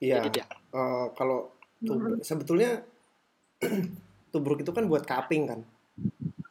[0.00, 0.24] Iya.
[0.24, 0.44] Ya.
[0.48, 2.82] eh, kalau tubruk, sebetulnya
[4.32, 5.60] tubruk itu kan buat cupping kan.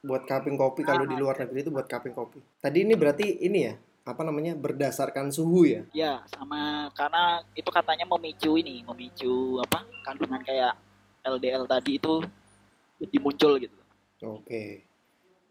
[0.05, 2.39] Buat cupping kopi kalau di luar negeri itu buat cupping kopi.
[2.61, 3.73] Tadi ini berarti ini ya,
[4.05, 4.57] apa namanya?
[4.57, 5.81] berdasarkan suhu ya.
[5.93, 9.85] Ya, sama karena itu katanya memicu ini, memicu apa?
[10.05, 10.73] Kandungan kayak
[11.25, 12.23] LDL tadi itu
[12.99, 13.77] jadi muncul gitu.
[14.25, 14.83] Oke.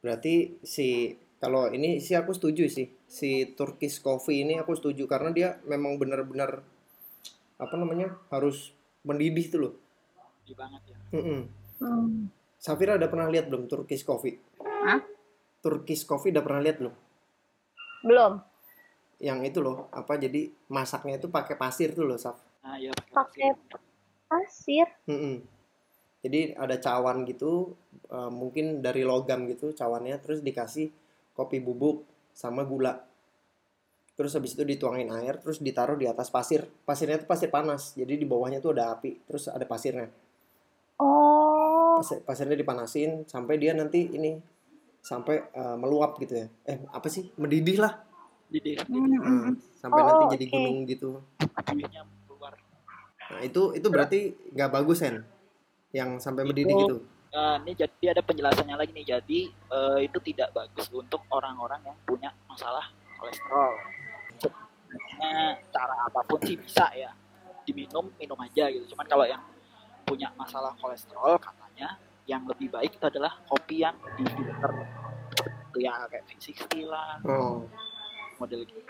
[0.03, 2.87] Berarti si kalau ini sih aku setuju sih.
[3.09, 6.61] Si Turkish coffee ini aku setuju karena dia memang benar-benar
[7.59, 8.15] apa namanya?
[8.31, 9.75] harus mendidih tuh loh.
[10.47, 10.99] Di banget ya.
[11.19, 11.41] Mm-mm.
[11.79, 12.31] Hmm.
[12.59, 14.39] Safira udah pernah lihat belum Turkish coffee?
[14.63, 14.99] Hah?
[15.63, 16.95] Turkish coffee udah pernah lihat belum?
[18.03, 18.33] Belum.
[19.19, 22.39] Yang itu loh, apa jadi masaknya itu pakai pasir tuh loh, Saf.
[22.63, 23.55] Nah, ya Pakai
[24.31, 24.87] pasir.
[25.11, 25.43] Mm-mm.
[26.23, 27.75] Jadi ada cawan gitu,
[28.11, 30.91] eh, mungkin dari logam gitu cawannya, terus dikasih
[31.35, 32.03] kopi bubuk
[32.35, 33.03] sama gula.
[34.19, 36.67] Terus habis itu dituangin air, terus ditaruh di atas pasir.
[36.83, 40.11] Pasirnya itu pasir panas, jadi di bawahnya tuh ada api, terus ada pasirnya.
[40.99, 44.43] Oh, Pasir- pasirnya dipanasin sampai dia nanti ini
[44.99, 46.47] sampai eh, meluap gitu ya.
[46.67, 47.31] Eh apa sih?
[47.39, 47.95] Mendidih lah.
[48.51, 49.55] Jadi Hmm, hmm, Nah, hmm.
[49.79, 50.53] sampai Oh, nanti jadi oke.
[50.59, 51.11] gunung gitu.
[53.29, 54.19] Nah, itu itu berarti
[54.51, 55.23] nggak bagus kan?
[55.95, 56.97] Yang sampai mendidih Itu- gitu.
[57.29, 59.07] Nah, ini jadi ada penjelasannya lagi nih.
[59.07, 63.73] Jadi eh, itu tidak bagus untuk orang-orang yang punya masalah kolesterol.
[65.69, 67.13] Cara apa pun sih bisa ya
[67.69, 68.97] diminum minum aja gitu.
[68.97, 69.43] Cuman kalau yang
[70.09, 74.73] punya masalah kolesterol katanya yang lebih baik itu adalah kopi yang di filter
[75.69, 77.65] Itu ya kayak V60 lah Oh,
[78.41, 78.81] model gitu.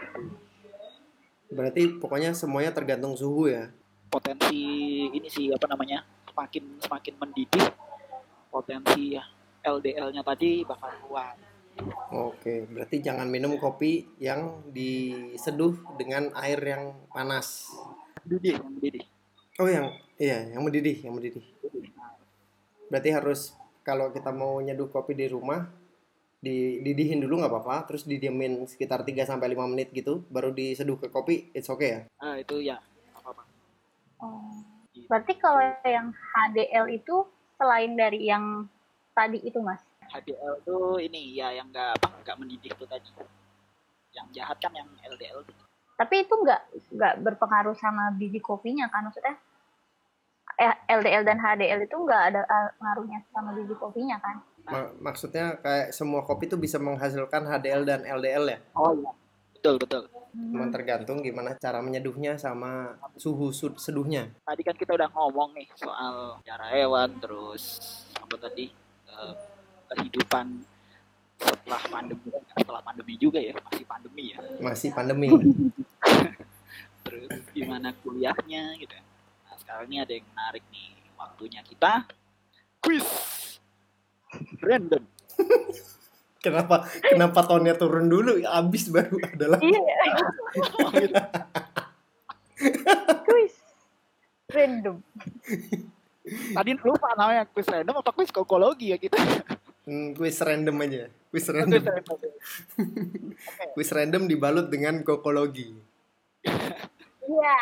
[1.48, 3.72] berarti pokoknya semuanya tergantung suhu ya.
[4.12, 4.60] Potensi
[5.10, 7.66] ini sih apa namanya semakin semakin mendidih
[8.52, 9.16] potensi
[9.64, 11.34] LDL-nya tadi bakal kuat.
[12.10, 17.70] Oke, berarti jangan minum kopi yang diseduh dengan air yang panas.
[18.26, 19.04] Mendidih, mendidih.
[19.58, 21.44] Oh yang iya yang mendidih, yang mendidih.
[22.90, 23.54] Berarti harus
[23.86, 25.66] kalau kita mau nyeduh kopi di rumah
[26.38, 31.10] dididihin dulu nggak apa-apa, terus didiemin sekitar 3 sampai 5 menit gitu, baru diseduh ke
[31.10, 32.00] kopi, it's okay ya.
[32.22, 32.78] Ah itu ya
[33.18, 33.42] apa-apa.
[34.22, 34.62] Oh.
[35.10, 37.26] Berarti kalau yang HDL itu
[37.58, 38.68] selain dari yang
[39.16, 39.87] tadi itu mas?
[40.12, 43.10] HDL tuh ini ya yang nggak apa nggak mendidih tuh tadi.
[44.12, 45.54] Yang jahat kan yang LDL tuh.
[45.98, 46.60] Tapi itu nggak
[46.94, 49.34] nggak berpengaruh sama biji kopinya kan maksudnya?
[50.58, 54.36] Eh, LDL dan HDL itu nggak ada eh, pengaruhnya sama biji kopinya kan?
[54.68, 58.58] Ma- maksudnya kayak semua kopi tuh bisa menghasilkan HDL dan LDL ya.
[58.74, 59.12] Oh iya.
[59.58, 60.02] Betul betul.
[60.38, 64.30] Cuman tergantung gimana cara menyeduhnya sama suhu sud- seduhnya.
[64.46, 67.80] Tadi kan kita udah ngomong nih soal cara hewan terus
[68.22, 68.70] apa tadi
[69.10, 69.32] eh,
[69.94, 70.46] kehidupan
[71.38, 72.28] setelah pandemi
[72.58, 74.38] setelah pandemi juga ya masih pandemi ya.
[74.58, 75.28] Masih pandemi.
[77.06, 78.96] terus gimana kuliahnya gitu.
[79.46, 82.04] Nah sekarang ini ada yang menarik nih waktunya kita
[82.82, 83.06] quiz.
[84.60, 85.02] Random.
[86.38, 88.38] Kenapa kenapa tonnya turun dulu?
[88.46, 89.82] Abis baru adalah Iya,
[93.26, 93.54] quiz.
[94.46, 95.02] Random.
[96.28, 99.16] tadi lupa namanya quiz random apa quiz kokologi ya kita
[99.88, 101.08] Hmm, quiz random aja.
[101.32, 101.80] Quiz quiz random.
[101.80, 102.18] random
[103.74, 105.72] Quiz random dibalut dengan kokologi.
[107.28, 107.60] Iya.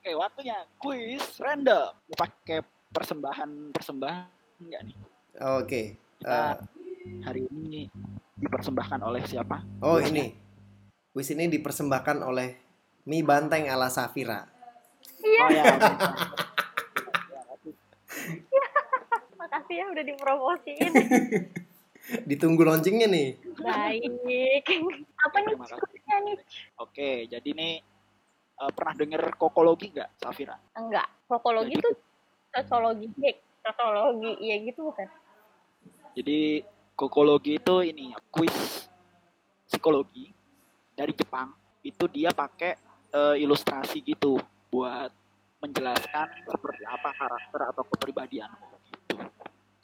[0.00, 4.28] oke waktunya quiz random pakai persembahan persembahan
[4.64, 4.96] enggak nih
[5.60, 5.82] Oke.
[6.20, 7.88] kita eh, hari ini
[8.40, 10.32] dipersembahkan oleh siapa oh ini.
[11.12, 12.48] Quiz ini dipersembahkan oleh
[13.04, 14.48] mie banteng ala Safira.
[15.20, 15.64] Iya, oh ya
[19.50, 20.92] makasih ya udah dipromosiin.
[22.30, 23.34] Ditunggu launchingnya nih.
[23.58, 24.62] Baik.
[25.26, 26.36] Apa nih quiznya nih?
[26.78, 27.72] oke jadi nih
[28.62, 31.10] eh, pernah denger kokologi nggak Safira Enggak.
[31.26, 31.94] Kokologi tuh
[32.50, 33.06] sosiologi,
[33.62, 35.06] sosiologi, iya gitu bukan?
[36.14, 36.62] Jadi
[36.98, 38.86] kokologi itu ini ya, quiz
[39.66, 40.30] psikologi
[40.94, 41.54] dari Jepang.
[41.82, 42.78] Itu dia pakai
[43.14, 44.38] eh, ilustrasi gitu
[44.70, 45.10] buat
[45.60, 48.50] menjelaskan seperti apa karakter atau kepribadian.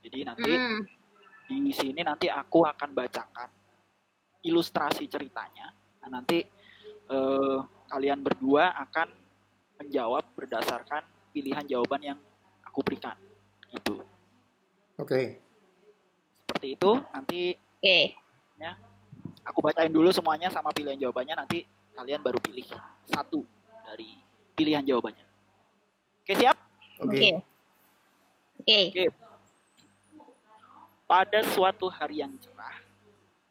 [0.07, 0.83] Jadi nanti Hmm.
[1.51, 3.51] di sini nanti aku akan bacakan
[4.47, 5.75] ilustrasi ceritanya.
[6.07, 6.47] Nah, nanti
[7.07, 9.07] eh, kalian berdua akan
[9.79, 12.19] menjawab berdasarkan pilihan jawaban yang
[12.67, 13.15] aku berikan.
[13.71, 14.03] Gitu.
[14.99, 15.39] Oke.
[16.43, 17.99] Seperti itu nanti Oke.
[19.47, 21.63] aku bacain dulu semuanya sama pilihan jawabannya nanti
[21.95, 22.67] kalian baru pilih
[23.07, 23.47] satu
[23.87, 24.19] dari
[24.59, 25.23] pilihan jawabannya.
[26.27, 26.59] Oke siap?
[27.07, 27.39] Oke.
[28.59, 28.83] Oke.
[28.91, 29.26] Oke.
[31.07, 32.83] Pada suatu hari yang cerah,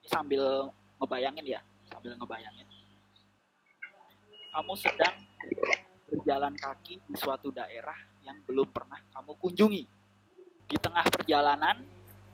[0.03, 2.67] sambil ngebayangin ya, sambil ngebayangin.
[4.51, 5.15] Kamu sedang
[6.11, 7.95] berjalan kaki di suatu daerah
[8.27, 9.83] yang belum pernah kamu kunjungi.
[10.67, 11.79] Di tengah perjalanan,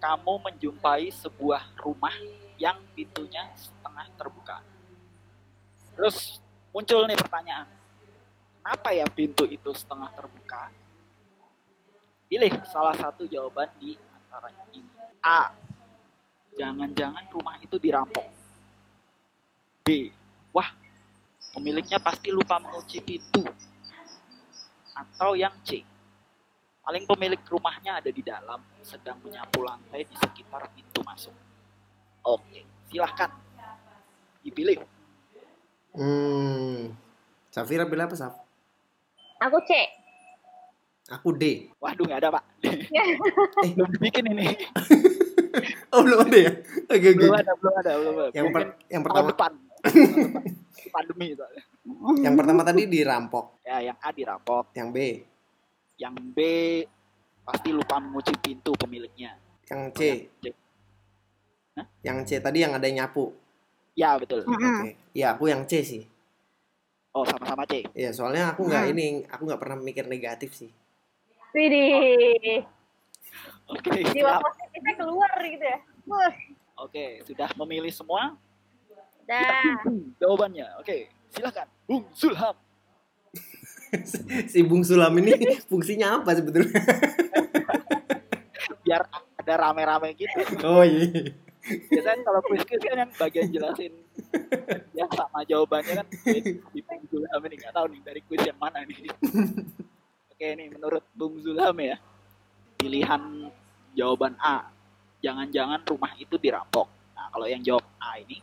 [0.01, 2.17] kamu menjumpai sebuah rumah
[2.57, 4.65] yang pintunya setengah terbuka.
[5.93, 6.41] Terus
[6.73, 7.69] muncul nih pertanyaan,
[8.57, 10.73] kenapa ya pintu itu setengah terbuka?
[12.25, 14.90] Pilih salah satu jawaban di antaranya ini.
[15.21, 15.53] A.
[16.57, 18.25] Jangan-jangan rumah itu dirampok.
[19.85, 20.09] B.
[20.51, 20.69] Wah,
[21.53, 23.45] pemiliknya pasti lupa mengunci pintu.
[24.97, 25.85] Atau yang C.
[26.81, 31.33] Paling pemilik rumahnya ada di dalam, sedang menyapu lantai di sekitar pintu masuk.
[32.25, 33.29] Oke, silahkan.
[34.41, 34.81] Dipilih.
[35.93, 36.97] Hmm.
[37.53, 38.33] Safira pilih apa, Saf?
[39.41, 40.00] Aku C.
[41.11, 41.67] Aku D.
[41.77, 42.43] Waduh, nggak ada, Pak.
[43.75, 44.47] belum dibikin ini.
[45.91, 46.51] Oh, belum ada ya?
[46.87, 47.19] Oke, oke.
[47.19, 48.29] belum ada, belum ada, belum ada.
[48.31, 49.51] Yang, per- yang pertama depan.
[50.95, 51.63] Pandemi soalnya.
[52.23, 54.71] yang pertama tadi dirampok, Ya, yang A dirampok.
[54.71, 55.19] yang B,
[55.99, 56.39] Yang B
[57.43, 59.35] pasti lupa mengunci pintu pemiliknya.
[59.67, 60.45] yang C, C.
[61.75, 61.85] Hah?
[62.01, 63.35] yang C tadi yang ada yang nyapu.
[63.91, 64.47] Ya, betul.
[64.47, 64.55] Hmm.
[64.55, 64.95] Oke.
[65.11, 66.07] Ya, aku yang C sih.
[67.11, 67.83] Oh, sama-sama C.
[67.91, 68.91] Ya, soalnya aku nggak Hmm.
[68.95, 70.71] ini, aku nggak pernah mikir negatif sih.
[71.51, 72.63] Widih.
[73.71, 74.43] Oke, Jiwa siap.
[74.43, 75.79] positifnya keluar gitu ya.
[76.79, 78.35] Oke, sudah memilih semua?
[79.27, 79.83] Dah.
[79.87, 80.67] Hmm, jawabannya.
[80.81, 81.67] Oke, silakan.
[81.87, 82.55] Bung Zulham.
[84.51, 85.35] si Bung Sulam ini
[85.69, 86.71] fungsinya apa sebetulnya?
[88.87, 89.03] Biar
[89.39, 90.39] ada rame-rame gitu.
[90.63, 91.35] Oh iya.
[91.61, 93.93] Biasanya kalau quiz-quiz kan yang bagian jelasin
[94.97, 96.07] ya sama jawabannya kan
[96.73, 98.97] di Bung Zulham ini nggak tahu nih dari quiz yang mana nih.
[100.41, 102.01] Oke, ini menurut Bung Zulham ya.
[102.81, 103.45] Pilihan
[103.93, 104.73] jawaban A.
[105.21, 106.89] Jangan-jangan rumah itu dirampok.
[107.13, 108.41] Nah, kalau yang jawab A ini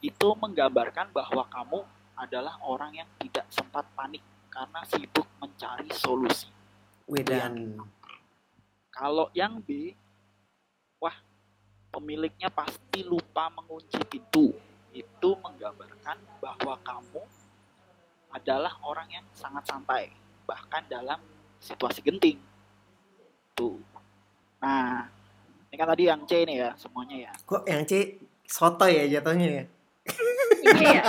[0.00, 1.84] itu menggambarkan bahwa kamu
[2.16, 6.48] adalah orang yang tidak sempat panik karena sibuk mencari solusi.
[7.04, 7.76] Wedan.
[8.88, 9.92] Kalau yang B,
[11.04, 11.20] wah
[11.92, 14.56] pemiliknya pasti lupa mengunci pintu.
[14.88, 17.20] Itu menggambarkan bahwa kamu
[18.32, 21.20] adalah orang yang sangat santai, bahkan dalam
[21.60, 22.38] situasi genting.
[23.56, 23.80] Tuh.
[24.60, 25.08] Nah,
[25.68, 27.32] ini kan tadi yang C nih ya, semuanya ya.
[27.44, 29.64] Kok yang C soto ya jatuhnya ya?
[30.64, 31.04] Iya ya.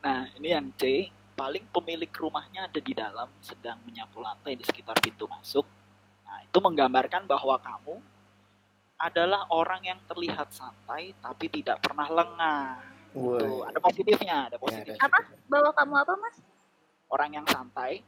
[0.00, 4.96] Nah, ini yang C, paling pemilik rumahnya ada di dalam sedang menyapu lantai di sekitar
[4.98, 5.68] pintu masuk.
[6.26, 8.00] Nah, itu menggambarkan bahwa kamu
[9.00, 12.64] adalah orang yang terlihat santai tapi tidak pernah lengah.
[13.10, 15.00] Tuh, ada positifnya, ada Ya, positifnya.
[15.00, 15.08] ada.
[15.08, 15.18] Apa?
[15.48, 16.36] Bawa kamu apa, Mas?
[17.08, 18.04] Orang yang santai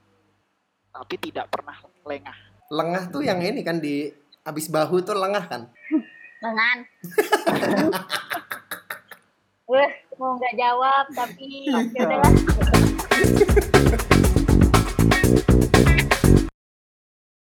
[0.93, 1.75] tapi tidak pernah
[2.05, 2.37] lengah.
[2.69, 4.13] Lengah tuh yang ini kan di
[4.45, 5.63] abis bahu tuh lengah kan?
[6.45, 6.79] Lengan.
[9.73, 9.91] Wah,
[10.21, 12.33] mau nggak jawab tapi ya udahlah.